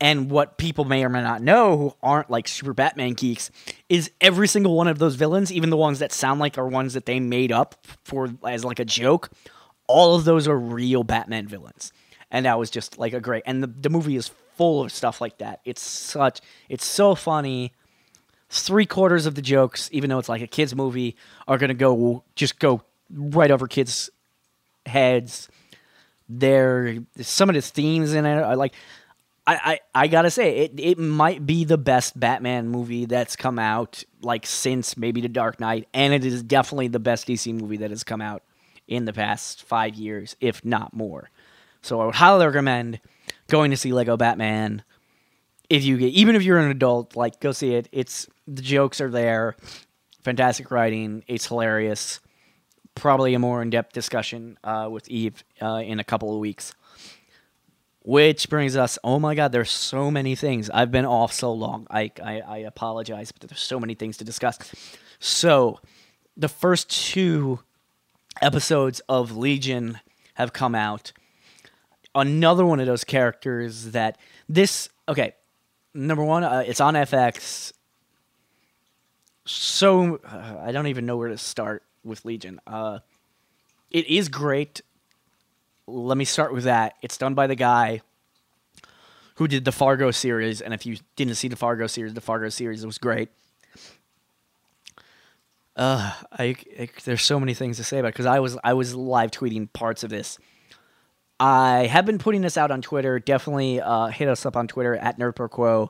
And 0.00 0.30
what 0.30 0.58
people 0.58 0.84
may 0.84 1.04
or 1.04 1.08
may 1.08 1.22
not 1.22 1.42
know 1.42 1.76
who 1.76 1.94
aren't 2.04 2.30
like 2.30 2.46
super 2.46 2.72
Batman 2.72 3.14
geeks 3.14 3.50
is 3.88 4.12
every 4.20 4.46
single 4.46 4.76
one 4.76 4.86
of 4.86 5.00
those 5.00 5.16
villains, 5.16 5.52
even 5.52 5.70
the 5.70 5.76
ones 5.76 5.98
that 5.98 6.12
sound 6.12 6.38
like 6.38 6.56
are 6.56 6.68
ones 6.68 6.94
that 6.94 7.06
they 7.06 7.18
made 7.18 7.50
up 7.50 7.84
for 8.04 8.32
as 8.46 8.64
like 8.64 8.78
a 8.78 8.84
joke, 8.84 9.30
all 9.86 10.14
of 10.14 10.24
those 10.24 10.48
are 10.48 10.58
real 10.58 11.04
Batman 11.04 11.46
villains. 11.46 11.92
And 12.30 12.46
that 12.46 12.58
was 12.58 12.70
just 12.70 12.98
like 12.98 13.12
a 13.12 13.20
great 13.20 13.42
and 13.46 13.62
the, 13.62 13.66
the 13.66 13.90
movie 13.90 14.16
is 14.16 14.30
full 14.56 14.82
of 14.82 14.92
stuff 14.92 15.20
like 15.20 15.38
that. 15.38 15.60
It's 15.64 15.82
such 15.82 16.40
it's 16.68 16.84
so 16.84 17.14
funny. 17.14 17.72
Three 18.48 18.86
quarters 18.86 19.26
of 19.26 19.34
the 19.34 19.42
jokes, 19.42 19.88
even 19.92 20.10
though 20.10 20.18
it's 20.18 20.28
like 20.28 20.42
a 20.42 20.46
kids 20.46 20.74
movie, 20.74 21.16
are 21.48 21.58
gonna 21.58 21.74
go 21.74 22.24
just 22.34 22.58
go 22.58 22.82
right 23.10 23.50
over 23.50 23.66
kids' 23.66 24.10
heads. 24.86 25.48
There, 26.28 26.98
some 27.20 27.50
of 27.50 27.54
the 27.54 27.60
themes 27.60 28.14
in 28.14 28.24
it 28.24 28.42
are 28.42 28.56
like, 28.56 28.72
I, 29.46 29.80
I, 29.94 30.02
I 30.04 30.06
gotta 30.06 30.30
say 30.30 30.58
it 30.58 30.72
it 30.78 30.98
might 30.98 31.44
be 31.44 31.64
the 31.64 31.76
best 31.76 32.18
Batman 32.18 32.68
movie 32.68 33.06
that's 33.06 33.36
come 33.36 33.58
out 33.58 34.04
like 34.22 34.46
since 34.46 34.96
maybe 34.96 35.20
The 35.20 35.28
Dark 35.28 35.60
Knight, 35.60 35.88
and 35.92 36.14
it 36.14 36.24
is 36.24 36.42
definitely 36.42 36.88
the 36.88 37.00
best 37.00 37.26
DC 37.26 37.52
movie 37.52 37.78
that 37.78 37.90
has 37.90 38.04
come 38.04 38.20
out 38.20 38.42
in 38.86 39.04
the 39.04 39.12
past 39.12 39.62
five 39.62 39.94
years, 39.94 40.36
if 40.40 40.64
not 40.64 40.92
more. 40.94 41.30
So 41.82 42.00
I 42.00 42.06
would 42.06 42.14
highly 42.14 42.46
recommend 42.46 43.00
going 43.48 43.70
to 43.70 43.76
see 43.76 43.92
Lego 43.92 44.16
Batman. 44.16 44.82
If 45.68 45.84
you 45.84 45.96
get, 45.98 46.12
even 46.12 46.36
if 46.36 46.42
you're 46.42 46.58
an 46.58 46.70
adult, 46.70 47.16
like 47.16 47.40
go 47.40 47.52
see 47.52 47.74
it. 47.74 47.88
It's 47.92 48.28
the 48.46 48.62
jokes 48.62 49.00
are 49.00 49.10
there, 49.10 49.56
fantastic 50.22 50.70
writing. 50.70 51.24
It's 51.26 51.46
hilarious. 51.46 52.20
Probably 52.94 53.34
a 53.34 53.38
more 53.38 53.62
in-depth 53.62 53.92
discussion 53.92 54.58
uh, 54.62 54.88
with 54.90 55.08
Eve 55.08 55.42
uh, 55.60 55.82
in 55.84 55.98
a 55.98 56.04
couple 56.04 56.32
of 56.32 56.40
weeks. 56.40 56.74
Which 58.04 58.50
brings 58.50 58.76
us, 58.76 58.98
oh 59.04 59.18
my 59.18 59.34
God, 59.34 59.52
there's 59.52 59.70
so 59.70 60.10
many 60.10 60.34
things. 60.34 60.68
I've 60.68 60.90
been 60.90 61.06
off 61.06 61.32
so 61.32 61.52
long. 61.52 61.86
I, 61.88 62.10
I, 62.22 62.40
I 62.40 62.58
apologize, 62.58 63.30
but 63.32 63.48
there's 63.48 63.60
so 63.60 63.78
many 63.78 63.94
things 63.94 64.16
to 64.16 64.24
discuss. 64.24 64.58
So, 65.20 65.78
the 66.36 66.48
first 66.48 66.90
two 66.90 67.60
episodes 68.40 69.00
of 69.08 69.36
Legion 69.36 70.00
have 70.34 70.52
come 70.52 70.74
out. 70.74 71.12
Another 72.14 72.64
one 72.64 72.80
of 72.80 72.86
those 72.86 73.04
characters 73.04 73.92
that 73.92 74.18
this 74.48 74.88
okay, 75.08 75.34
number 75.94 76.24
one, 76.24 76.44
uh, 76.44 76.62
it's 76.66 76.80
on 76.80 76.94
FX. 76.94 77.72
So 79.44 80.20
uh, 80.24 80.56
I 80.62 80.72
don't 80.72 80.86
even 80.86 81.06
know 81.06 81.16
where 81.16 81.28
to 81.28 81.38
start 81.38 81.82
with 82.04 82.24
Legion. 82.24 82.60
Uh, 82.66 83.00
it 83.90 84.06
is 84.08 84.28
great. 84.28 84.80
Let 85.86 86.16
me 86.16 86.24
start 86.24 86.52
with 86.52 86.64
that. 86.64 86.94
It's 87.02 87.18
done 87.18 87.34
by 87.34 87.46
the 87.46 87.56
guy 87.56 88.02
who 89.36 89.48
did 89.48 89.64
the 89.64 89.72
Fargo 89.72 90.10
series, 90.10 90.60
and 90.60 90.72
if 90.72 90.86
you 90.86 90.98
didn't 91.16 91.34
see 91.34 91.48
the 91.48 91.56
Fargo 91.56 91.86
series, 91.86 92.14
the 92.14 92.20
Fargo 92.20 92.48
series 92.48 92.84
was 92.86 92.98
great. 92.98 93.30
Uh, 95.74 96.12
I, 96.30 96.56
I, 96.78 96.88
there's 97.04 97.22
so 97.22 97.40
many 97.40 97.54
things 97.54 97.78
to 97.78 97.84
say 97.84 97.98
about 97.98 98.12
because 98.12 98.26
I 98.26 98.40
was 98.40 98.58
I 98.62 98.74
was 98.74 98.94
live 98.94 99.30
tweeting 99.30 99.72
parts 99.72 100.04
of 100.04 100.10
this. 100.10 100.38
I 101.40 101.86
have 101.86 102.04
been 102.04 102.18
putting 102.18 102.42
this 102.42 102.56
out 102.56 102.70
on 102.70 102.82
Twitter. 102.82 103.18
Definitely 103.18 103.80
uh, 103.80 104.08
hit 104.08 104.28
us 104.28 104.44
up 104.44 104.56
on 104.56 104.68
Twitter 104.68 104.94
at 104.96 105.18
NerdProQuo 105.18 105.88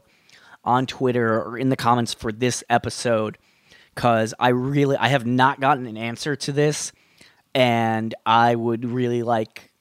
on 0.64 0.86
Twitter 0.86 1.42
or 1.42 1.58
in 1.58 1.68
the 1.68 1.76
comments 1.76 2.14
for 2.14 2.30
this 2.30 2.62
episode 2.70 3.38
because 3.94 4.34
I 4.38 4.48
really 4.48 4.96
I 4.96 5.08
have 5.08 5.26
not 5.26 5.60
gotten 5.60 5.86
an 5.86 5.96
answer 5.96 6.36
to 6.36 6.52
this, 6.52 6.92
and 7.54 8.14
I 8.24 8.54
would 8.54 8.84
really 8.84 9.22
like 9.22 9.72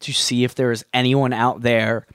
to 0.00 0.12
see 0.12 0.44
if 0.44 0.54
there's 0.54 0.84
anyone 0.92 1.32
out 1.32 1.62
there. 1.62 2.06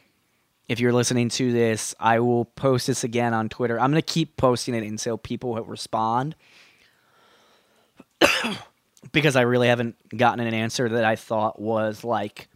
If 0.70 0.80
you're 0.80 0.94
listening 0.94 1.30
to 1.30 1.52
this, 1.52 1.94
I 2.00 2.20
will 2.20 2.46
post 2.46 2.88
this 2.88 3.04
again 3.04 3.34
on 3.34 3.50
Twitter. 3.50 3.80
I'm 3.80 3.92
gonna 3.92 4.02
keep 4.04 4.38
posting 4.38 4.76
it 4.76 4.84
until 4.84 5.18
people 5.18 5.56
respond 5.56 6.36
because 9.12 9.36
I 9.36 9.42
really 9.42 9.68
haven't 9.68 9.96
gotten 10.16 10.46
an 10.46 10.54
answer 10.54 10.90
that 10.90 11.06
I 11.06 11.16
thought 11.16 11.60
was 11.60 12.04
like 12.04 12.48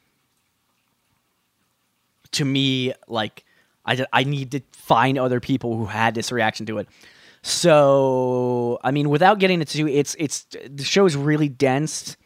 to 2.31 2.45
me 2.45 2.93
like 3.07 3.43
I, 3.85 4.05
I 4.11 4.23
need 4.23 4.51
to 4.51 4.61
find 4.73 5.17
other 5.17 5.39
people 5.39 5.77
who 5.77 5.85
had 5.85 6.13
this 6.13 6.31
reaction 6.31 6.65
to 6.67 6.79
it. 6.79 6.87
So, 7.41 8.79
I 8.83 8.91
mean, 8.91 9.09
without 9.09 9.39
getting 9.39 9.61
into 9.61 9.87
it's 9.87 10.15
it's 10.19 10.45
the 10.69 10.83
show 10.83 11.05
is 11.05 11.15
really 11.15 11.47
dense. 11.47 12.17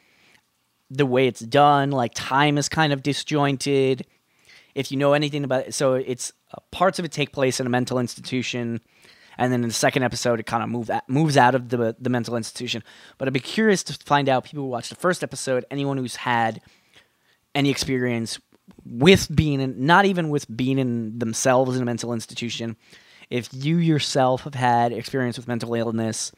The 0.90 1.06
way 1.06 1.28
it's 1.28 1.40
done, 1.40 1.92
like 1.92 2.14
time 2.16 2.58
is 2.58 2.68
kind 2.68 2.92
of 2.92 3.04
disjointed. 3.04 4.06
If 4.74 4.92
you 4.92 4.98
know 4.98 5.14
anything 5.14 5.44
about 5.44 5.68
it, 5.68 5.74
so 5.74 5.94
it's 5.94 6.34
uh, 6.54 6.60
parts 6.72 6.98
of 6.98 7.06
it 7.06 7.12
take 7.12 7.32
place 7.32 7.60
in 7.60 7.68
a 7.68 7.70
mental 7.70 8.00
institution, 8.00 8.82
and 9.38 9.52
then 9.52 9.63
in 9.63 9.70
the 9.70 9.74
second 9.74 10.04
episode, 10.04 10.39
it 10.39 10.46
kind 10.46 10.63
of 10.63 10.70
move 10.70 10.89
moves 11.08 11.38
out 11.38 11.56
of 11.56 11.70
the 11.70 11.96
the 12.00 12.10
mental 12.10 12.36
institution. 12.36 12.84
But 13.17 13.28
I'd 13.28 13.34
be 13.34 13.39
curious 13.39 13.84
to 13.84 13.94
find 13.94 14.30
out 14.30 14.44
people 14.44 14.63
who 14.63 14.70
watched 14.70 14.89
the 14.89 14.96
first 14.96 15.24
episode, 15.24 15.65
anyone 15.72 15.98
who's 15.98 16.17
had 16.17 16.62
any 17.56 17.70
experience 17.70 18.39
with 18.86 19.34
being 19.34 19.62
in, 19.62 19.86
not 19.86 20.06
even 20.06 20.30
with 20.30 20.46
being 20.56 20.80
in 20.80 21.20
themselves 21.20 21.76
in 21.76 21.82
a 21.82 21.86
mental 21.86 22.13
institution, 22.13 22.78
if 23.30 23.50
you 23.52 23.78
yourself 23.78 24.41
have 24.44 24.56
had 24.56 24.91
experience 24.91 25.38
with 25.38 25.48
mental 25.48 25.74
illness, 25.74 26.32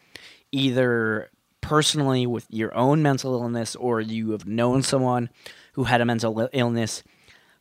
either 0.51 1.29
personally 1.61 2.27
with 2.27 2.45
your 2.49 2.75
own 2.75 3.01
mental 3.01 3.33
illness 3.33 3.75
or 3.75 4.01
you 4.01 4.31
have 4.31 4.45
known 4.45 4.83
someone 4.83 5.29
who 5.73 5.85
had 5.85 6.01
a 6.01 6.05
mental 6.05 6.49
illness, 6.53 7.03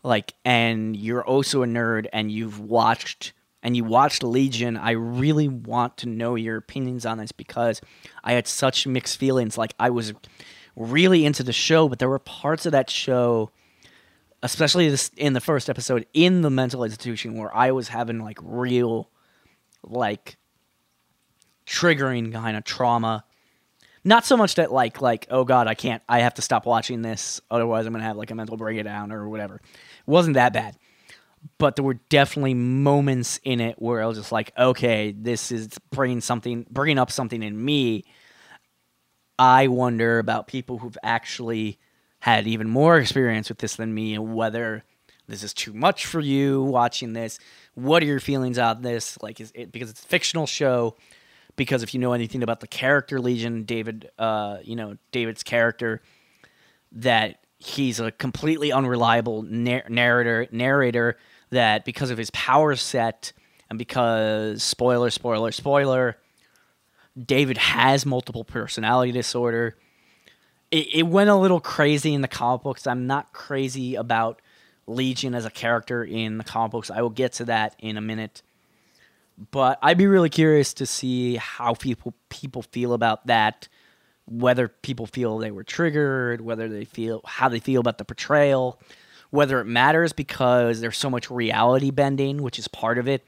like, 0.03 0.35
and 0.45 0.97
you're 0.97 1.25
also 1.25 1.63
a 1.63 1.67
nerd 1.67 2.07
and 2.13 2.31
you've 2.31 2.61
watched 2.61 3.33
and 3.63 3.77
you 3.77 3.85
watched 3.85 4.23
Legion, 4.23 4.77
I 4.77 4.93
really 4.93 5.49
want 5.49 5.99
to 5.99 6.09
know 6.09 6.35
your 6.35 6.57
opinions 6.57 7.07
on 7.07 7.19
this 7.19 7.33
because 7.33 7.81
I 8.25 8.33
had 8.33 8.47
such 8.47 8.87
mixed 8.87 9.19
feelings. 9.19 9.57
Like 9.57 9.75
I 9.79 9.91
was 9.91 10.13
really 10.77 11.25
into 11.25 11.43
the 11.43 11.53
show, 11.53 11.89
but 11.89 11.99
there 11.99 12.09
were 12.09 12.19
parts 12.19 12.67
of 12.67 12.73
that 12.73 12.91
show 12.91 13.51
especially 14.43 14.89
this 14.89 15.11
in 15.17 15.33
the 15.33 15.41
first 15.41 15.71
episode 15.71 16.07
in 16.13 16.43
the 16.43 16.51
mental 16.51 16.85
institution 16.85 17.37
where 17.37 17.55
I 17.55 17.71
was 17.71 17.89
having 17.89 18.19
like 18.19 18.39
real 18.43 19.09
like 19.83 20.37
triggering 21.67 22.33
kind 22.33 22.57
of 22.57 22.65
trauma. 22.65 23.25
Not 24.05 24.25
so 24.27 24.37
much 24.37 24.57
that 24.57 24.73
like 24.73 25.01
like 25.01 25.29
oh 25.31 25.45
god 25.45 25.69
I 25.69 25.75
can't 25.75 26.03
I 26.09 26.21
have 26.21 26.35
to 26.35 26.43
stop 26.43 26.67
watching 26.67 27.03
this 27.03 27.41
otherwise 27.51 27.87
I'm 27.87 27.93
gonna 27.93 28.05
have 28.05 28.17
like 28.17 28.33
a 28.33 28.35
mental 28.35 28.57
breakdown 28.57 29.13
or 29.13 29.29
whatever. 29.29 29.57
It 29.57 30.11
wasn't 30.11 30.35
that 30.35 30.53
bad, 30.53 30.77
but 31.59 31.77
there 31.77 31.85
were 31.85 31.99
definitely 32.09 32.55
moments 32.55 33.41
in 33.45 33.61
it 33.61 33.81
where 33.81 34.03
I 34.03 34.07
was 34.07 34.19
just 34.19 34.33
like 34.33 34.53
okay 34.57 35.13
this 35.17 35.51
is 35.53 35.69
bringing 35.91 36.21
something 36.21 36.67
bringing 36.71 36.99
up 36.99 37.11
something 37.11 37.43
in 37.43 37.63
me. 37.63 38.05
I 39.39 39.67
wonder 39.69 40.19
about 40.19 40.47
people 40.47 40.79
who've 40.79 40.99
actually 41.03 41.79
had 42.21 42.47
even 42.47 42.69
more 42.69 42.99
experience 42.99 43.49
with 43.49 43.59
this 43.59 43.77
than 43.77 43.93
me 43.93 44.15
and 44.15 44.35
whether 44.35 44.85
this 45.27 45.43
is 45.43 45.55
too 45.55 45.73
much 45.73 46.07
for 46.07 46.21
you 46.21 46.63
watching 46.63 47.13
this. 47.13 47.39
What 47.75 48.03
are 48.03 48.07
your 48.07 48.21
feelings 48.21 48.59
on 48.59 48.83
this? 48.83 49.21
Like, 49.23 49.41
is 49.41 49.51
it 49.55 49.73
because 49.73 49.91
it's 49.91 50.03
a 50.03 50.07
fictional 50.07 50.47
show? 50.47 50.97
Because 51.57 51.83
if 51.83 51.95
you 51.95 52.01
know 52.01 52.13
anything 52.13 52.43
about 52.43 52.61
the 52.61 52.67
character 52.67 53.21
Legion, 53.21 53.65
David, 53.65 54.11
uh, 54.19 54.59
you 54.63 54.77
know 54.77 54.97
David's 55.11 55.43
character, 55.43 56.03
that 56.93 57.45
he's 57.59 58.01
a 58.01 58.11
completely 58.11 58.73
unreliable 58.73 59.43
narrator. 59.43 60.47
Narrator 60.51 61.17
that 61.53 61.85
because 61.85 62.11
of 62.11 62.19
his 62.19 62.31
power 62.31 62.77
set 62.77 63.33
and 63.71 63.79
because 63.79 64.63
spoiler, 64.63 65.11
spoiler, 65.11 65.53
spoiler, 65.53 66.19
David 67.25 67.57
has 67.59 68.05
multiple 68.05 68.45
personality 68.45 69.13
disorder 69.13 69.77
it, 70.73 70.95
it 70.95 71.03
went 71.07 71.31
a 71.31 71.37
little 71.37 71.61
crazy 71.61 72.15
in 72.15 72.23
the 72.23 72.29
comic 72.29 72.63
books. 72.63 72.87
I'm 72.87 73.07
not 73.07 73.33
crazy 73.33 73.95
about 73.95 74.41
Legion 74.89 75.35
as 75.35 75.45
a 75.45 75.51
character 75.51 76.03
in 76.03 76.39
the 76.39 76.45
comic 76.45 76.73
books. 76.73 76.91
I 76.91 77.03
will 77.03 77.11
get 77.11 77.35
to 77.35 77.45
that 77.45 77.77
in 77.79 77.97
a 77.97 78.01
minute. 78.01 78.43
But 79.51 79.79
I'd 79.83 79.99
be 79.99 80.07
really 80.07 80.31
curious 80.31 80.75
to 80.75 80.87
see 80.87 81.37
how 81.37 81.75
people 81.75 82.15
people 82.29 82.63
feel 82.63 82.93
about 82.93 83.27
that, 83.27 83.69
whether 84.27 84.69
people 84.69 85.07
feel 85.07 85.39
they 85.39 85.51
were 85.51 85.65
triggered, 85.65 86.41
whether 86.41 86.69
they 86.69 86.85
feel 86.85 87.21
how 87.25 87.49
they 87.49 87.61
feel 87.61 87.81
about 87.81 87.99
the 87.99 88.05
portrayal, 88.05 88.81
whether 89.33 89.59
it 89.59 89.65
matters 89.65 90.13
because 90.13 90.81
there's 90.81 90.97
so 90.97 91.11
much 91.11 91.29
reality 91.33 91.91
bending, 91.91 92.41
which 92.41 92.61
is 92.61 92.69
part 92.69 92.99
of 92.99 93.09
it. 93.09 93.25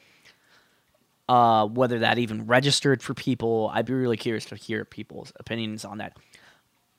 Uh, 1.28 1.66
whether 1.66 1.98
that 2.00 2.18
even 2.18 2.46
registered 2.46 3.02
for 3.02 3.14
people, 3.14 3.70
I'd 3.74 3.86
be 3.86 3.94
really 3.94 4.16
curious 4.16 4.44
to 4.46 4.56
hear 4.56 4.84
people's 4.84 5.32
opinions 5.40 5.84
on 5.84 5.98
that 5.98 6.16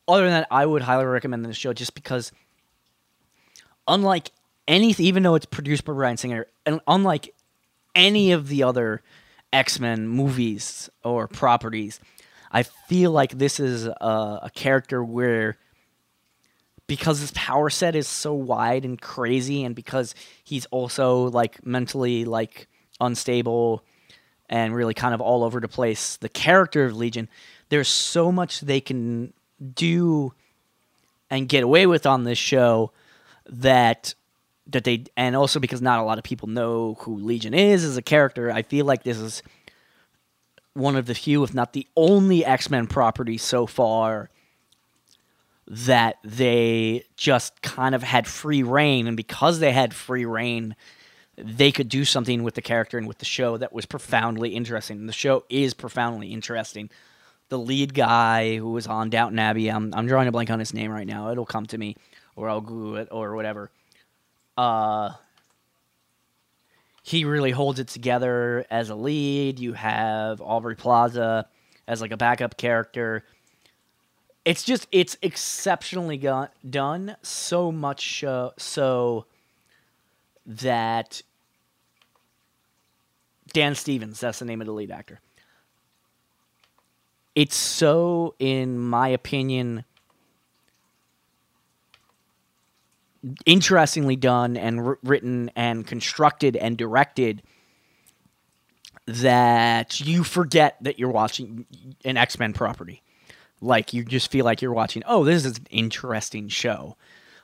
other 0.07 0.23
than 0.23 0.31
that, 0.31 0.47
I 0.51 0.65
would 0.65 0.83
highly 0.83 1.05
recommend 1.05 1.45
this 1.45 1.57
show 1.57 1.73
just 1.73 1.95
because, 1.95 2.31
unlike 3.87 4.31
anything, 4.67 5.05
even 5.05 5.23
though 5.23 5.35
it's 5.35 5.45
produced 5.45 5.85
by 5.85 5.93
Bryan 5.93 6.17
Singer, 6.17 6.47
and 6.65 6.79
unlike 6.87 7.33
any 7.93 8.31
of 8.31 8.47
the 8.47 8.63
other 8.63 9.01
X 9.51 9.79
Men 9.79 10.07
movies 10.07 10.89
or 11.03 11.27
properties, 11.27 11.99
I 12.51 12.63
feel 12.63 13.11
like 13.11 13.37
this 13.37 13.59
is 13.59 13.85
a, 13.85 14.39
a 14.43 14.51
character 14.53 15.03
where 15.03 15.57
because 16.87 17.19
his 17.19 17.31
power 17.31 17.69
set 17.69 17.95
is 17.95 18.07
so 18.07 18.33
wide 18.33 18.85
and 18.85 19.01
crazy 19.01 19.63
and 19.63 19.75
because 19.75 20.13
he's 20.43 20.65
also 20.67 21.29
like 21.29 21.65
mentally 21.65 22.25
like 22.25 22.67
unstable 23.01 23.83
and 24.49 24.75
really 24.75 24.93
kind 24.93 25.13
of 25.13 25.21
all 25.21 25.43
over 25.43 25.59
the 25.59 25.67
place 25.67 26.17
the 26.17 26.29
character 26.29 26.85
of 26.85 26.95
legion 26.95 27.27
there's 27.69 27.87
so 27.87 28.31
much 28.31 28.61
they 28.61 28.79
can 28.79 29.33
do 29.73 30.33
and 31.29 31.49
get 31.49 31.63
away 31.63 31.87
with 31.87 32.05
on 32.05 32.23
this 32.23 32.37
show 32.37 32.91
that 33.47 34.13
that 34.67 34.83
they 34.83 35.05
and 35.15 35.35
also 35.35 35.59
because 35.59 35.81
not 35.81 35.99
a 35.99 36.03
lot 36.03 36.17
of 36.17 36.23
people 36.23 36.47
know 36.47 36.95
who 37.01 37.17
Legion 37.17 37.53
is 37.53 37.83
as 37.83 37.97
a 37.97 38.01
character, 38.01 38.51
I 38.51 38.63
feel 38.63 38.85
like 38.85 39.03
this 39.03 39.17
is 39.17 39.43
one 40.73 40.95
of 40.95 41.05
the 41.05 41.15
few, 41.15 41.43
if 41.43 41.53
not 41.53 41.73
the 41.73 41.87
only 41.95 42.43
X 42.43 42.69
Men 42.69 42.87
property 42.87 43.37
so 43.37 43.65
far 43.65 44.29
that 45.67 46.17
they 46.23 47.03
just 47.17 47.61
kind 47.61 47.95
of 47.95 48.03
had 48.03 48.27
free 48.27 48.63
rein, 48.63 49.07
and 49.07 49.17
because 49.17 49.59
they 49.59 49.71
had 49.71 49.93
free 49.93 50.25
rein, 50.25 50.75
they 51.37 51.71
could 51.71 51.89
do 51.89 52.05
something 52.05 52.43
with 52.43 52.55
the 52.55 52.61
character 52.61 52.97
and 52.97 53.07
with 53.07 53.17
the 53.17 53.25
show 53.25 53.57
that 53.57 53.73
was 53.73 53.85
profoundly 53.85 54.49
interesting. 54.49 54.99
And 54.99 55.09
the 55.09 55.13
show 55.13 55.43
is 55.49 55.73
profoundly 55.73 56.31
interesting 56.31 56.89
the 57.49 57.59
lead 57.59 57.93
guy 57.93 58.57
who 58.57 58.71
was 58.71 58.87
on 58.87 59.09
Downton 59.09 59.39
Abbey. 59.39 59.69
I'm 59.69 59.93
I'm 59.93 60.07
drawing 60.07 60.27
a 60.27 60.31
blank 60.31 60.49
on 60.49 60.59
his 60.59 60.73
name 60.73 60.91
right 60.91 61.07
now. 61.07 61.31
It'll 61.31 61.45
come 61.45 61.65
to 61.67 61.77
me, 61.77 61.95
or 62.35 62.49
I'll 62.49 62.61
Google 62.61 62.97
it, 62.97 63.07
or 63.11 63.35
whatever. 63.35 63.71
Uh, 64.57 65.11
he 67.03 67.25
really 67.25 67.51
holds 67.51 67.79
it 67.79 67.87
together 67.87 68.65
as 68.71 68.89
a 68.89 68.95
lead. 68.95 69.59
You 69.59 69.73
have 69.73 70.41
Aubrey 70.41 70.75
Plaza 70.75 71.47
as 71.87 72.01
like 72.01 72.11
a 72.11 72.17
backup 72.17 72.57
character. 72.57 73.23
It's 74.45 74.63
just 74.63 74.87
it's 74.91 75.17
exceptionally 75.21 76.17
go- 76.17 76.49
done. 76.69 77.17
So 77.23 77.71
much 77.71 78.23
uh, 78.23 78.51
so 78.57 79.25
that 80.45 81.21
Dan 83.53 83.75
Stevens, 83.75 84.19
that's 84.19 84.39
the 84.39 84.45
name 84.45 84.61
of 84.61 84.67
the 84.67 84.73
lead 84.73 84.91
actor 84.91 85.19
it's 87.35 87.55
so, 87.55 88.33
in 88.39 88.79
my 88.79 89.09
opinion, 89.09 89.83
interestingly 93.45 94.15
done 94.15 94.55
and 94.55 94.79
r- 94.79 94.99
written 95.03 95.51
and 95.55 95.85
constructed 95.85 96.55
and 96.55 96.77
directed 96.77 97.43
that 99.05 99.99
you 99.99 100.23
forget 100.23 100.77
that 100.81 100.97
you're 100.97 101.11
watching 101.11 101.65
an 102.05 102.17
X 102.17 102.39
Men 102.39 102.53
property. 102.53 103.03
Like 103.65 103.93
you 103.93 104.05
just 104.05 104.31
feel 104.31 104.45
like 104.45 104.61
you're 104.61 104.73
watching. 104.73 105.03
Oh, 105.07 105.23
this 105.23 105.43
is 105.43 105.57
an 105.57 105.67
interesting 105.71 106.47
show. 106.47 106.95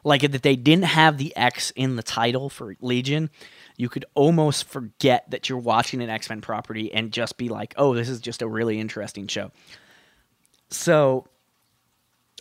Like 0.04 0.22
that 0.22 0.44
they 0.44 0.56
didn't 0.56 0.86
have 0.86 1.18
the 1.18 1.36
X 1.36 1.72
in 1.72 1.96
the 1.96 2.04
title 2.04 2.50
for 2.50 2.76
Legion, 2.80 3.30
you 3.78 3.90
could 3.90 4.06
almost 4.14 4.68
forget 4.68 5.30
that 5.32 5.50
you're 5.50 5.58
watching 5.58 6.02
an 6.02 6.10
X 6.10 6.30
Men 6.30 6.42
property 6.42 6.92
and 6.94 7.12
just 7.12 7.38
be 7.38 7.50
like, 7.50 7.74
oh, 7.78 7.94
this 7.94 8.10
is 8.10 8.20
just 8.20 8.42
a 8.42 8.48
really 8.48 8.80
interesting 8.80 9.28
show. 9.28 9.52
So, 10.70 11.28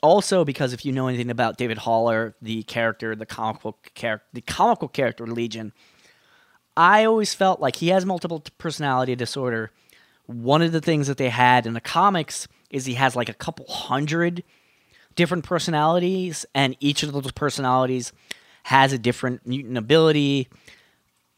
also 0.03 0.45
because 0.45 0.73
if 0.73 0.85
you 0.85 0.93
know 0.93 1.09
anything 1.09 1.31
about 1.31 1.57
David 1.59 1.79
Haller, 1.79 2.35
the 2.41 2.63
character, 2.63 3.15
the 3.15 3.27
comic 3.27 3.63
book 3.63 3.91
character, 3.95 4.27
the 4.33 4.41
comical 4.41 4.89
character 4.89 5.27
Legion, 5.27 5.73
I 6.77 7.05
always 7.05 7.35
felt 7.35 7.61
like 7.61 7.77
he 7.77 7.89
has 7.89 8.07
multiple 8.07 8.43
personality 8.57 9.15
disorder. 9.17 9.71
One 10.27 10.63
of 10.63 10.73
the 10.73 10.81
things 10.81 11.09
that 11.09 11.19
they 11.19 11.29
had 11.29 11.67
in 11.67 11.75
the 11.75 11.81
comics 11.81 12.49
is 12.71 12.87
he 12.87 12.95
has 12.95 13.17
like 13.17 13.29
a 13.29 13.35
couple 13.35 13.67
hundred 13.69 14.43
different 15.17 15.45
personalities, 15.45 16.47
and 16.55 16.77
each 16.81 17.03
of 17.03 17.13
those 17.13 17.33
personalities 17.33 18.13
has 18.65 18.93
a 18.93 18.99
different 18.99 19.47
mutant 19.47 19.77
ability. 19.77 20.49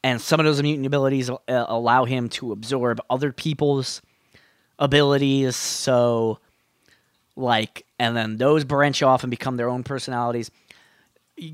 And 0.05 0.21
some 0.21 0.41
of 0.41 0.47
those 0.47 0.61
mutant 0.63 0.87
abilities 0.87 1.31
uh, 1.31 1.37
allow 1.49 2.05
him 2.05 2.29
to 2.31 2.53
absorb 2.53 3.01
other 3.09 3.33
people's 3.33 4.03
abilities. 4.79 5.57
So 5.57 6.39
like 7.35 7.87
and 7.99 8.17
then 8.17 8.37
those 8.37 8.65
branch 8.65 9.03
off 9.03 9.23
and 9.23 9.31
become 9.31 9.57
their 9.57 9.71
own 9.71 9.85
personalities 9.85 10.51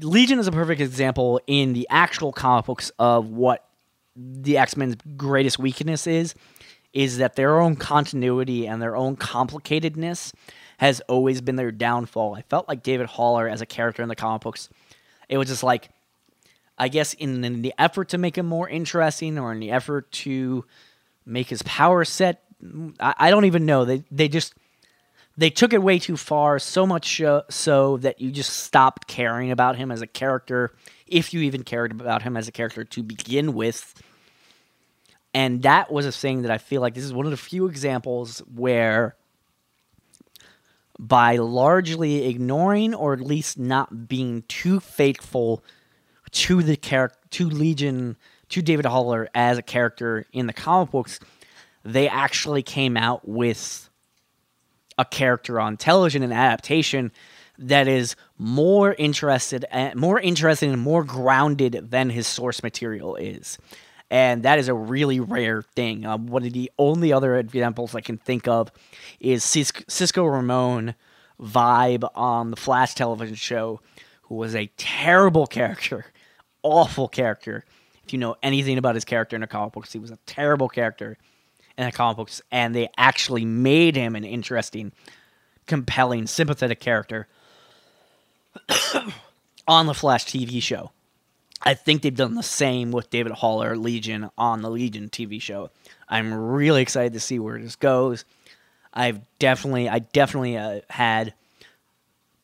legion 0.01 0.39
is 0.39 0.47
a 0.47 0.53
perfect 0.53 0.81
example 0.81 1.41
in 1.47 1.73
the 1.73 1.87
actual 1.91 2.33
comic 2.33 2.67
books 2.67 2.91
of 2.99 3.29
what 3.31 3.65
the 4.17 4.59
X 4.59 4.77
Men's 4.77 4.97
greatest 5.17 5.59
weakness 5.59 6.07
is, 6.07 6.35
is 6.93 7.19
that 7.19 7.37
their 7.37 7.61
own 7.61 7.77
continuity 7.77 8.67
and 8.67 8.81
their 8.81 8.97
own 8.97 9.17
complicatedness 9.17 10.33
has 10.79 11.01
always 11.03 11.41
been 11.41 11.57
their 11.57 11.73
downfall. 11.73 12.35
I 12.35 12.43
felt 12.43 12.69
like 12.69 12.83
David 12.83 13.07
Haller 13.07 13.49
as 13.49 13.61
a 13.61 13.67
character 13.67 14.03
in 14.03 14.09
the 14.09 14.17
comic 14.17 14.43
books, 14.43 14.69
it 15.29 15.37
was 15.37 15.49
just 15.49 15.63
like, 15.63 15.91
I 16.79 16.89
guess 16.89 17.15
in, 17.15 17.45
in 17.45 17.63
the 17.63 17.75
effort 17.79 18.11
to 18.11 18.19
make 18.19 18.39
him 18.39 18.47
more 18.47 18.69
interesting 18.69 19.39
or 19.39 19.53
in 19.53 19.61
the 19.61 19.73
effort 19.73 20.11
to 20.13 20.65
make 21.27 21.49
his 21.49 21.63
power 21.63 22.05
set, 22.05 22.43
I, 23.01 23.15
I 23.19 23.31
don't 23.31 23.45
even 23.45 23.67
know. 23.67 23.85
They 23.85 24.05
they 24.11 24.29
just 24.29 24.55
they 25.37 25.51
took 25.51 25.73
it 25.73 25.83
way 25.83 25.99
too 25.99 26.17
far, 26.17 26.59
so 26.59 26.87
much 26.87 27.23
so 27.49 27.97
that 27.99 28.21
you 28.21 28.31
just 28.33 28.53
stopped 28.53 29.07
caring 29.07 29.53
about 29.53 29.77
him 29.77 29.93
as 29.93 30.03
a 30.03 30.07
character, 30.07 30.73
if 31.07 31.33
you 31.33 31.41
even 31.43 31.63
cared 31.63 31.93
about 31.93 32.23
him 32.23 32.37
as 32.37 32.49
a 32.49 32.53
character 32.53 32.85
to 32.85 33.03
begin 33.03 33.55
with. 33.55 33.95
And 35.35 35.63
that 35.63 35.93
was 35.93 36.07
a 36.07 36.13
thing 36.13 36.43
that 36.43 36.51
I 36.51 36.59
feel 36.59 36.81
like 36.81 36.95
this 36.95 37.05
is 37.05 37.13
one 37.13 37.27
of 37.27 37.31
the 37.31 37.37
few 37.37 37.67
examples 37.67 38.41
where, 38.55 39.17
by 40.99 41.37
largely 41.37 42.27
ignoring 42.27 42.95
or 42.95 43.13
at 43.13 43.21
least 43.21 43.59
not 43.59 44.09
being 44.09 44.43
too 44.49 44.81
faithful 44.81 45.63
to 46.31 46.63
the 46.63 46.77
character, 46.77 47.19
to 47.31 47.49
Legion, 47.49 48.17
to 48.49 48.63
David 48.63 48.87
Haller 48.87 49.29
as 49.35 49.59
a 49.59 49.63
character 49.63 50.27
in 50.33 50.47
the 50.47 50.53
comic 50.53 50.91
books, 50.91 51.21
they 51.85 52.09
actually 52.09 52.63
came 52.63 52.97
out 52.97 53.29
with 53.29 53.89
a 54.97 55.05
character 55.05 55.61
on 55.61 55.77
television, 55.77 56.23
an 56.23 56.33
adaptation 56.33 57.13
that 57.59 57.89
is 57.89 58.17
more 58.37 58.95
interested 58.95 59.65
and 59.71 59.95
more 59.97 60.21
interested 60.21 60.69
and 60.69 60.81
more 60.81 61.05
grounded 61.05 61.91
than 61.91 62.11
his 62.11 62.27
source 62.27 62.63
material 62.63 63.17
is. 63.17 63.59
And 64.11 64.43
that 64.45 64.59
is 64.59 64.69
a 64.69 64.75
really 64.75 65.21
rare 65.21 65.63
thing. 65.63 66.07
Um, 66.07 66.29
one 66.29 66.45
of 66.45 66.53
the 66.53 66.71
only 66.79 67.13
other 67.13 67.37
examples 67.37 67.95
I 67.95 68.01
can 68.01 68.17
think 68.17 68.49
of 68.49 68.73
is 69.21 69.45
Cis- 69.45 69.73
Cisco 69.87 70.25
Ramon 70.25 70.95
vibe 71.41 72.09
on 72.15 72.51
the 72.51 72.57
Flash 72.57 72.95
television 72.95 73.37
show, 73.37 73.81
who 74.23 74.37
was 74.37 74.55
a 74.55 74.71
terrible 74.77 75.47
character, 75.47 76.07
awful 76.63 77.09
character. 77.09 77.65
If 78.05 78.13
you 78.15 78.19
know 78.19 78.37
anything 78.43 78.79
about 78.79 78.95
his 78.95 79.05
character 79.05 79.37
in 79.37 79.43
the 79.43 79.47
comic 79.47 79.75
books, 79.75 79.93
he 79.93 79.99
was 79.99 80.11
a 80.11 80.19
terrible 80.25 80.69
character 80.69 81.19
in 81.77 81.85
the 81.85 81.93
comic 81.93 82.17
books, 82.17 82.41
and 82.51 82.75
they 82.75 82.89
actually 82.97 83.45
made 83.45 83.95
him 83.95 84.17
an 84.17 84.25
interesting, 84.25 84.93
compelling, 85.67 86.27
sympathetic 86.27 86.81
character 86.81 87.29
on 89.69 89.87
the 89.87 89.95
Flash 89.95 90.25
TV 90.25 90.63
show. 90.63 90.91
I 91.63 91.75
think 91.75 92.03
they've 92.03 92.15
done 92.15 92.35
the 92.35 92.43
same 92.43 92.93
with 92.93 93.11
David 93.11 93.33
Haller 93.33 93.77
Legion 93.77 94.31
on 94.39 94.63
the 94.63 94.71
Legion 94.71 95.09
TV 95.09 95.41
show. 95.41 95.71
I'm 96.09 96.33
really 96.33 96.83
excited 96.83 97.13
to 97.15 97.21
see 97.21 97.39
where 97.39 97.59
this 97.59 97.77
goes. 97.77 98.25
I've 98.95 99.21
definitely, 99.39 99.89
I 99.89 99.99
definitely 99.99 100.57
uh, 100.57 100.81
had 100.89 101.35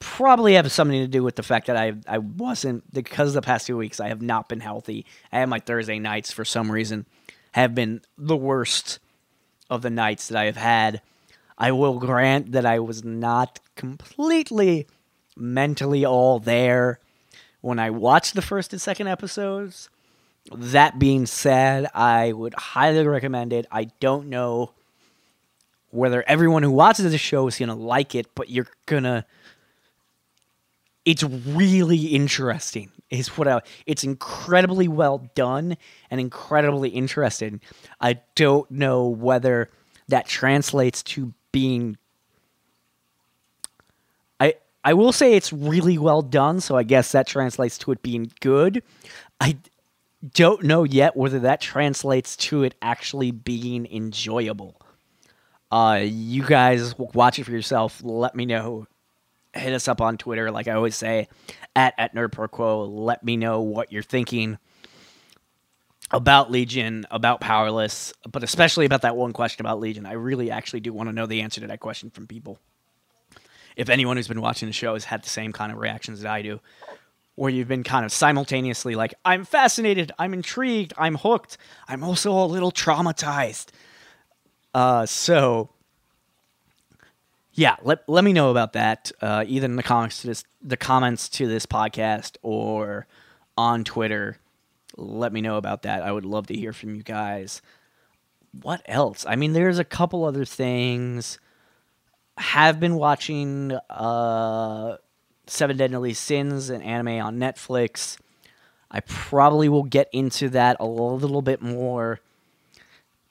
probably 0.04 0.52
have 0.52 0.70
something 0.70 1.00
to 1.00 1.08
do 1.08 1.22
with 1.22 1.34
the 1.34 1.42
fact 1.42 1.66
that 1.66 1.78
I 1.78 1.94
I 2.06 2.18
wasn't 2.18 2.92
because 2.92 3.32
the 3.32 3.40
past 3.40 3.66
two 3.66 3.78
weeks 3.78 4.00
I 4.00 4.08
have 4.08 4.20
not 4.20 4.50
been 4.50 4.60
healthy. 4.60 5.06
I 5.32 5.38
have 5.38 5.48
my 5.48 5.60
Thursday 5.60 5.98
nights 5.98 6.30
for 6.30 6.44
some 6.44 6.70
reason 6.70 7.06
have 7.52 7.74
been 7.74 8.02
the 8.18 8.36
worst 8.36 8.98
of 9.70 9.80
the 9.80 9.90
nights 9.90 10.28
that 10.28 10.38
I 10.38 10.44
have 10.44 10.56
had. 10.56 11.00
I 11.56 11.72
will 11.72 11.98
grant 11.98 12.52
that 12.52 12.66
I 12.66 12.80
was 12.80 13.02
not 13.02 13.60
completely 13.76 14.86
mentally 15.36 16.04
all 16.04 16.38
there 16.38 16.98
when 17.64 17.78
I 17.78 17.88
watched 17.88 18.34
the 18.34 18.42
first 18.42 18.74
and 18.74 18.80
second 18.80 19.06
episodes. 19.08 19.88
That 20.54 20.98
being 20.98 21.24
said, 21.24 21.86
I 21.94 22.32
would 22.32 22.52
highly 22.52 23.06
recommend 23.06 23.54
it. 23.54 23.64
I 23.72 23.84
don't 24.00 24.28
know 24.28 24.72
whether 25.90 26.22
everyone 26.28 26.62
who 26.62 26.70
watches 26.70 27.10
the 27.10 27.16
show 27.16 27.46
is 27.46 27.58
going 27.58 27.70
to 27.70 27.74
like 27.74 28.14
it, 28.14 28.26
but 28.34 28.50
you're 28.50 28.68
going 28.84 29.04
to. 29.04 29.24
It's 31.06 31.22
really 31.22 32.08
interesting 32.08 32.90
is 33.08 33.28
what 33.28 33.48
I, 33.48 33.62
it's 33.86 34.04
incredibly 34.04 34.88
well 34.88 35.30
done 35.34 35.78
and 36.10 36.20
incredibly 36.20 36.90
interesting. 36.90 37.62
I 37.98 38.20
don't 38.34 38.70
know 38.70 39.08
whether 39.08 39.70
that 40.08 40.26
translates 40.26 41.02
to 41.04 41.32
being 41.50 41.96
I 44.84 44.94
will 44.94 45.12
say 45.12 45.34
it's 45.34 45.52
really 45.52 45.98
well 45.98 46.22
done, 46.22 46.60
so 46.60 46.76
I 46.76 46.82
guess 46.82 47.12
that 47.12 47.26
translates 47.26 47.78
to 47.78 47.92
it 47.92 48.02
being 48.02 48.30
good. 48.40 48.82
I 49.40 49.56
don't 50.34 50.62
know 50.64 50.84
yet 50.84 51.16
whether 51.16 51.40
that 51.40 51.60
translates 51.60 52.36
to 52.36 52.62
it 52.62 52.74
actually 52.82 53.30
being 53.30 53.86
enjoyable. 53.90 54.80
Uh, 55.72 56.00
you 56.04 56.44
guys 56.44 56.96
watch 56.98 57.38
it 57.38 57.44
for 57.44 57.50
yourself. 57.50 58.00
Let 58.04 58.34
me 58.34 58.46
know 58.46 58.86
hit 59.54 59.72
us 59.72 59.88
up 59.88 60.00
on 60.00 60.18
Twitter, 60.18 60.50
like 60.50 60.68
I 60.68 60.72
always 60.72 60.96
say, 60.96 61.28
at 61.74 61.94
at 61.98 62.14
NerdProQuo. 62.14 62.88
Let 62.90 63.24
me 63.24 63.36
know 63.36 63.60
what 63.60 63.92
you're 63.92 64.02
thinking 64.02 64.58
about 66.10 66.50
Legion, 66.50 67.06
about 67.10 67.40
Powerless, 67.40 68.12
but 68.30 68.42
especially 68.42 68.86
about 68.86 69.02
that 69.02 69.16
one 69.16 69.32
question 69.32 69.64
about 69.64 69.80
Legion. 69.80 70.06
I 70.06 70.12
really 70.12 70.50
actually 70.50 70.80
do 70.80 70.92
want 70.92 71.08
to 71.08 71.12
know 71.12 71.26
the 71.26 71.40
answer 71.40 71.60
to 71.60 71.66
that 71.68 71.80
question 71.80 72.10
from 72.10 72.26
people. 72.26 72.58
If 73.76 73.88
anyone 73.88 74.16
who's 74.16 74.28
been 74.28 74.40
watching 74.40 74.68
the 74.68 74.72
show 74.72 74.94
has 74.94 75.04
had 75.04 75.22
the 75.22 75.28
same 75.28 75.52
kind 75.52 75.72
of 75.72 75.78
reactions 75.78 76.20
that 76.20 76.30
I 76.30 76.42
do, 76.42 76.60
where 77.34 77.50
you've 77.50 77.68
been 77.68 77.82
kind 77.82 78.04
of 78.04 78.12
simultaneously 78.12 78.94
like, 78.94 79.14
I'm 79.24 79.44
fascinated, 79.44 80.12
I'm 80.18 80.32
intrigued, 80.32 80.92
I'm 80.96 81.16
hooked, 81.16 81.58
I'm 81.88 82.04
also 82.04 82.32
a 82.32 82.46
little 82.46 82.70
traumatized. 82.70 83.66
Uh, 84.72 85.06
so 85.06 85.70
yeah, 87.52 87.76
let, 87.82 88.08
let 88.08 88.24
me 88.24 88.32
know 88.32 88.50
about 88.50 88.72
that 88.72 89.12
uh, 89.20 89.44
either 89.46 89.66
in 89.66 89.76
the 89.76 89.82
comments 89.82 90.22
to 90.22 90.26
this 90.26 90.44
the 90.60 90.76
comments 90.76 91.28
to 91.28 91.46
this 91.46 91.66
podcast 91.66 92.36
or 92.42 93.06
on 93.56 93.84
Twitter. 93.84 94.38
Let 94.96 95.32
me 95.32 95.40
know 95.40 95.56
about 95.56 95.82
that. 95.82 96.02
I 96.02 96.10
would 96.10 96.24
love 96.24 96.46
to 96.48 96.54
hear 96.54 96.72
from 96.72 96.94
you 96.94 97.02
guys. 97.02 97.62
What 98.62 98.82
else? 98.86 99.26
I 99.28 99.36
mean, 99.36 99.52
there's 99.52 99.78
a 99.78 99.84
couple 99.84 100.24
other 100.24 100.44
things. 100.44 101.38
Have 102.36 102.80
been 102.80 102.96
watching 102.96 103.72
uh, 103.90 104.96
Seven 105.46 105.76
Deadly 105.76 106.14
Sins, 106.14 106.70
an 106.70 106.82
anime 106.82 107.24
on 107.24 107.38
Netflix. 107.38 108.18
I 108.90 109.00
probably 109.00 109.68
will 109.68 109.84
get 109.84 110.08
into 110.12 110.48
that 110.50 110.76
a 110.80 110.86
little 110.86 111.42
bit 111.42 111.62
more 111.62 112.20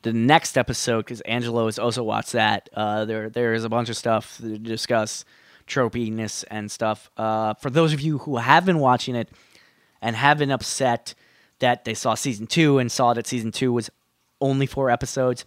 the 0.03 0.13
next 0.13 0.57
episode 0.57 0.99
because 0.99 1.21
Angelo 1.21 1.65
has 1.65 1.79
also 1.79 2.03
watched 2.03 2.33
that. 2.33 2.69
Uh, 2.73 3.05
there 3.05 3.29
there 3.29 3.53
is 3.53 3.63
a 3.63 3.69
bunch 3.69 3.89
of 3.89 3.97
stuff 3.97 4.37
to 4.37 4.57
discuss 4.57 5.25
tropiness 5.67 6.43
and 6.51 6.69
stuff. 6.69 7.09
Uh, 7.17 7.53
for 7.55 7.69
those 7.69 7.93
of 7.93 8.01
you 8.01 8.19
who 8.19 8.37
have 8.37 8.65
been 8.65 8.79
watching 8.79 9.15
it 9.15 9.29
and 10.01 10.15
have 10.15 10.37
been 10.37 10.51
upset 10.51 11.15
that 11.59 11.85
they 11.85 11.93
saw 11.93 12.13
season 12.13 12.45
two 12.45 12.77
and 12.77 12.91
saw 12.91 13.13
that 13.13 13.25
season 13.25 13.51
two 13.51 13.71
was 13.71 13.89
only 14.41 14.65
four 14.65 14.89
episodes. 14.89 15.45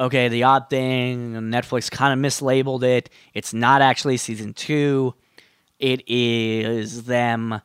Okay, 0.00 0.28
the 0.28 0.44
odd 0.44 0.70
thing, 0.70 1.34
Netflix 1.34 1.90
kind 1.90 2.18
of 2.18 2.32
mislabeled 2.32 2.82
it. 2.82 3.10
It's 3.34 3.52
not 3.52 3.82
actually 3.82 4.16
season 4.16 4.54
two. 4.54 5.14
It 5.78 6.02
is 6.08 7.04
them. 7.04 7.60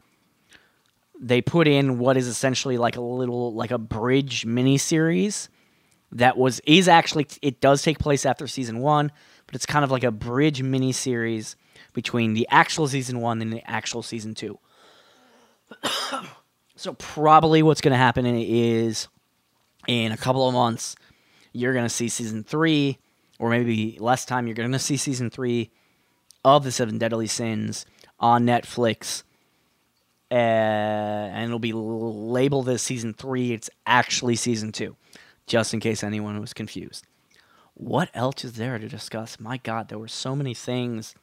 They 1.17 1.41
put 1.41 1.65
in 1.65 1.97
what 1.97 2.17
is 2.17 2.27
essentially 2.27 2.77
like 2.77 2.97
a 2.97 3.01
little, 3.01 3.53
like 3.53 3.71
a 3.71 3.77
bridge 3.77 4.45
mini 4.45 4.77
series 4.77 5.47
that 6.11 6.37
was 6.37 6.59
is 6.67 6.89
actually 6.89 7.27
it 7.41 7.61
does 7.61 7.81
take 7.81 7.99
place 7.99 8.25
after 8.25 8.47
season 8.47 8.79
one, 8.79 9.13
but 9.45 9.55
it's 9.55 9.65
kind 9.65 9.85
of 9.85 9.91
like 9.91 10.03
a 10.03 10.11
bridge 10.11 10.61
mini 10.61 10.91
series 10.91 11.55
between 11.93 12.33
the 12.33 12.45
actual 12.51 12.89
season 12.89 13.21
one 13.21 13.41
and 13.41 13.53
the 13.53 13.63
actual 13.65 14.03
season 14.03 14.35
two. 14.35 14.59
so 16.75 16.95
probably 16.95 17.63
what's 17.63 17.79
going 17.79 17.93
to 17.93 17.97
happen 17.97 18.25
is 18.25 19.07
in 19.87 20.11
a 20.11 20.17
couple 20.17 20.45
of 20.45 20.53
months 20.53 20.97
you're 21.55 21.73
going 21.73 21.85
to 21.85 21.89
see 21.89 22.09
season 22.09 22.43
three, 22.43 22.99
or 23.39 23.49
maybe 23.49 23.97
less 23.99 24.25
time 24.25 24.47
you're 24.47 24.55
going 24.55 24.71
to 24.71 24.79
see 24.79 24.97
season 24.97 25.29
three 25.29 25.71
of 26.43 26.63
the 26.63 26.71
Seven 26.71 26.97
Deadly 26.97 27.27
Sins 27.27 27.85
on 28.19 28.45
Netflix. 28.45 29.23
Uh, 30.31 30.33
and 30.33 31.45
it'll 31.45 31.59
be 31.59 31.73
labeled 31.73 32.67
as 32.67 32.81
season 32.81 33.13
three. 33.13 33.53
It's 33.53 33.69
actually 33.85 34.35
season 34.35 34.71
two 34.71 34.95
just 35.47 35.73
in 35.73 35.79
case 35.79 36.03
anyone 36.03 36.39
was 36.39 36.53
confused. 36.53 37.05
What 37.75 38.09
else 38.13 38.43
is 38.43 38.53
there 38.53 38.79
to 38.79 38.87
discuss? 38.87 39.39
My 39.39 39.57
God, 39.57 39.89
there 39.89 39.99
were 39.99 40.07
so 40.07 40.35
many 40.35 40.53
things 40.53 41.13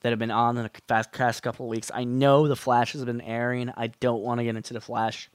that 0.00 0.10
have 0.10 0.18
been 0.18 0.30
on 0.30 0.56
in 0.56 0.64
the 0.64 0.70
past, 0.86 1.42
couple 1.42 1.66
of 1.66 1.70
weeks. 1.70 1.90
I 1.92 2.04
know 2.04 2.48
the 2.48 2.56
Flash 2.56 2.92
has 2.92 3.04
been 3.04 3.20
airing. 3.20 3.70
I 3.76 3.88
don't 4.00 4.22
want 4.22 4.38
to 4.38 4.44
get 4.44 4.56
into 4.56 4.74
the 4.74 4.80
Flash 4.80 5.30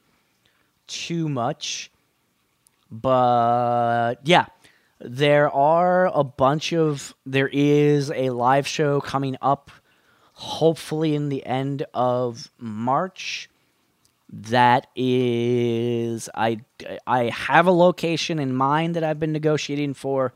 too 0.88 1.30
much. 1.30 1.92
But 2.92 4.16
yeah, 4.24 4.48
there 5.00 5.50
are 5.52 6.08
a 6.08 6.24
bunch 6.24 6.74
of. 6.74 7.14
There 7.26 7.50
is 7.52 8.12
a 8.12 8.30
live 8.32 8.68
show 8.68 9.02
coming 9.02 9.38
up, 9.42 9.72
hopefully 10.34 11.16
in 11.16 11.30
the 11.30 11.46
end 11.46 11.86
of 11.94 12.50
March 12.60 13.50
That 14.30 14.88
is, 14.96 16.30
I 16.36 16.60
I 17.08 17.26
have 17.26 17.66
a 17.68 17.72
location 17.72 18.40
in 18.40 18.54
mind 18.56 18.96
that 18.96 19.04
I've 19.04 19.20
been 19.20 19.32
negotiating 19.32 19.94
for. 19.94 20.34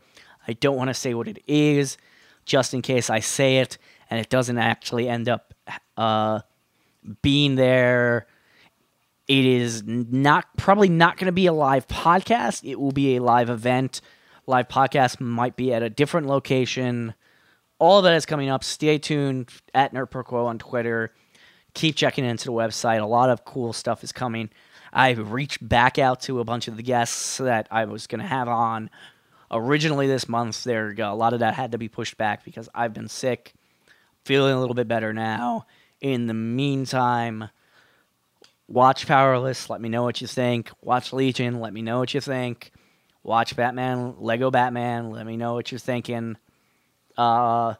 I 0.47 0.53
don't 0.53 0.77
want 0.77 0.89
to 0.89 0.93
say 0.93 1.13
what 1.13 1.27
it 1.27 1.43
is, 1.47 1.97
just 2.45 2.73
in 2.73 2.81
case 2.81 3.09
I 3.09 3.19
say 3.19 3.57
it 3.57 3.77
and 4.09 4.19
it 4.19 4.29
doesn't 4.29 4.57
actually 4.57 5.09
end 5.09 5.27
up 5.29 5.53
uh, 5.97 6.39
being 7.21 7.55
there. 7.55 8.27
It 9.27 9.45
is 9.45 9.83
not 9.85 10.57
probably 10.57 10.89
not 10.89 11.17
going 11.17 11.27
to 11.27 11.31
be 11.31 11.45
a 11.45 11.53
live 11.53 11.87
podcast. 11.87 12.69
It 12.69 12.79
will 12.79 12.91
be 12.91 13.15
a 13.15 13.21
live 13.21 13.49
event. 13.49 14.01
Live 14.47 14.67
podcast 14.67 15.19
might 15.19 15.55
be 15.55 15.73
at 15.73 15.83
a 15.83 15.89
different 15.89 16.27
location. 16.27 17.13
All 17.79 18.01
that 18.01 18.13
is 18.13 18.25
coming 18.25 18.49
up. 18.49 18.63
Stay 18.63 18.97
tuned 18.97 19.49
at 19.73 19.93
NerdPerquo 19.93 20.45
on 20.45 20.59
Twitter. 20.59 21.13
Keep 21.73 21.95
checking 21.95 22.25
into 22.25 22.45
the 22.45 22.51
website. 22.51 23.01
A 23.01 23.05
lot 23.05 23.29
of 23.29 23.45
cool 23.45 23.73
stuff 23.73 24.03
is 24.03 24.11
coming. 24.11 24.49
I've 24.91 25.31
reached 25.31 25.67
back 25.67 25.97
out 25.97 26.21
to 26.21 26.39
a 26.39 26.43
bunch 26.43 26.67
of 26.67 26.75
the 26.75 26.83
guests 26.83 27.37
that 27.37 27.67
I 27.71 27.85
was 27.85 28.07
going 28.07 28.21
to 28.21 28.27
have 28.27 28.47
on 28.47 28.89
originally 29.49 30.07
this 30.07 30.27
month. 30.27 30.63
There, 30.63 30.93
go 30.93 31.11
a 31.11 31.15
lot 31.15 31.33
of 31.33 31.39
that 31.39 31.53
had 31.53 31.71
to 31.71 31.77
be 31.77 31.87
pushed 31.87 32.17
back 32.17 32.43
because 32.43 32.67
I've 32.75 32.93
been 32.93 33.07
sick. 33.07 33.53
Feeling 34.25 34.53
a 34.53 34.59
little 34.59 34.75
bit 34.75 34.87
better 34.87 35.13
now. 35.13 35.65
In 36.01 36.27
the 36.27 36.33
meantime, 36.33 37.49
watch 38.71 39.05
Powerless. 39.05 39.69
Let 39.69 39.81
me 39.81 39.89
know 39.89 40.03
what 40.03 40.21
you 40.21 40.27
think. 40.27 40.71
Watch 40.81 41.13
Legion. 41.13 41.59
Let 41.59 41.73
me 41.73 41.81
know 41.81 41.99
what 41.99 42.13
you 42.13 42.21
think. 42.21 42.71
Watch 43.23 43.55
Batman, 43.55 44.15
Lego 44.19 44.49
Batman. 44.49 45.11
Let 45.11 45.25
me 45.25 45.37
know 45.37 45.53
what 45.53 45.71
you're 45.71 45.79
thinking. 45.79 46.37
Uh, 47.17 47.75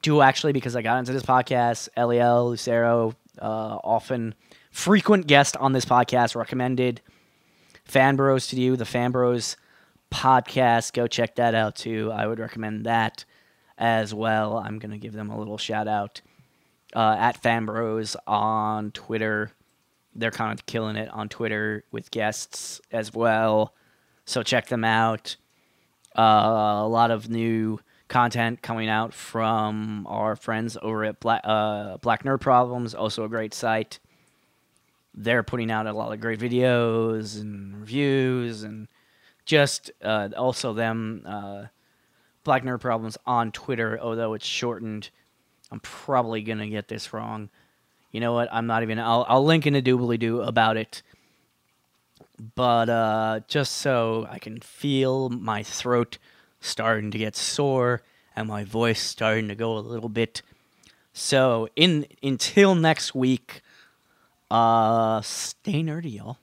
do 0.00 0.22
actually 0.22 0.52
because 0.52 0.76
I 0.76 0.82
got 0.82 0.98
into 0.98 1.12
this 1.12 1.24
podcast. 1.24 1.88
Eliel 1.96 2.50
Lucero, 2.50 3.14
uh, 3.40 3.78
often 3.84 4.34
frequent 4.70 5.26
guest 5.26 5.56
on 5.56 5.72
this 5.72 5.84
podcast, 5.84 6.36
recommended 6.36 7.00
Fan 7.84 8.16
Bros 8.16 8.46
to 8.48 8.56
you. 8.56 8.76
The 8.76 8.86
Fan 8.86 9.10
Bros 9.10 9.56
podcast. 10.10 10.92
Go 10.92 11.06
check 11.06 11.34
that 11.36 11.54
out 11.54 11.76
too. 11.76 12.10
I 12.12 12.26
would 12.26 12.38
recommend 12.38 12.86
that 12.86 13.24
as 13.76 14.14
well. 14.14 14.56
I'm 14.56 14.78
gonna 14.78 14.98
give 14.98 15.12
them 15.12 15.30
a 15.30 15.38
little 15.38 15.58
shout 15.58 15.88
out 15.88 16.22
uh, 16.94 17.16
at 17.18 17.42
Fan 17.42 17.66
Bros 17.66 18.16
on 18.26 18.92
Twitter. 18.92 19.52
They're 20.14 20.30
kind 20.30 20.58
of 20.58 20.66
killing 20.66 20.96
it 20.96 21.08
on 21.10 21.28
Twitter 21.28 21.84
with 21.92 22.10
guests 22.10 22.80
as 22.90 23.12
well. 23.12 23.74
So 24.24 24.42
check 24.42 24.66
them 24.66 24.84
out. 24.84 25.36
Uh, 26.16 26.82
a 26.82 26.88
lot 26.88 27.10
of 27.10 27.28
new 27.28 27.78
content 28.08 28.62
coming 28.62 28.88
out 28.88 29.14
from 29.14 30.06
our 30.08 30.34
friends 30.34 30.76
over 30.80 31.04
at 31.04 31.20
Black, 31.20 31.42
uh, 31.44 31.98
Black 31.98 32.24
Nerd 32.24 32.40
Problems, 32.40 32.94
also 32.94 33.24
a 33.24 33.28
great 33.28 33.54
site. 33.54 34.00
They're 35.14 35.42
putting 35.42 35.70
out 35.70 35.86
a 35.86 35.92
lot 35.92 36.12
of 36.12 36.20
great 36.20 36.40
videos 36.40 37.40
and 37.40 37.80
reviews 37.80 38.62
and 38.62 38.88
just 39.44 39.90
uh, 40.02 40.28
also 40.36 40.72
them 40.72 41.22
uh, 41.26 41.64
Black 42.44 42.64
Nerd 42.64 42.80
Problems 42.80 43.16
on 43.26 43.52
Twitter, 43.52 43.98
although 44.00 44.34
it's 44.34 44.46
shortened. 44.46 45.10
I'm 45.70 45.80
probably 45.80 46.42
gonna 46.42 46.68
get 46.68 46.88
this 46.88 47.12
wrong. 47.12 47.50
You 48.10 48.20
know 48.20 48.32
what? 48.32 48.48
I'm 48.52 48.66
not 48.66 48.82
even. 48.82 48.98
I'll, 48.98 49.26
I'll 49.28 49.44
link 49.44 49.66
in 49.66 49.74
a 49.74 49.82
doobly 49.82 50.18
doo 50.18 50.40
about 50.40 50.76
it. 50.76 51.02
But 52.54 52.88
uh, 52.88 53.40
just 53.48 53.78
so 53.78 54.26
I 54.30 54.38
can 54.38 54.60
feel 54.60 55.28
my 55.28 55.62
throat 55.62 56.18
starting 56.60 57.10
to 57.10 57.18
get 57.18 57.36
sore 57.36 58.02
and 58.34 58.48
my 58.48 58.64
voice 58.64 59.00
starting 59.00 59.48
to 59.48 59.54
go 59.54 59.76
a 59.76 59.80
little 59.80 60.08
bit. 60.08 60.42
So 61.12 61.68
in 61.74 62.06
until 62.22 62.74
next 62.74 63.14
week, 63.14 63.62
uh, 64.50 65.20
stay 65.20 65.82
nerdy, 65.82 66.16
y'all. 66.16 66.38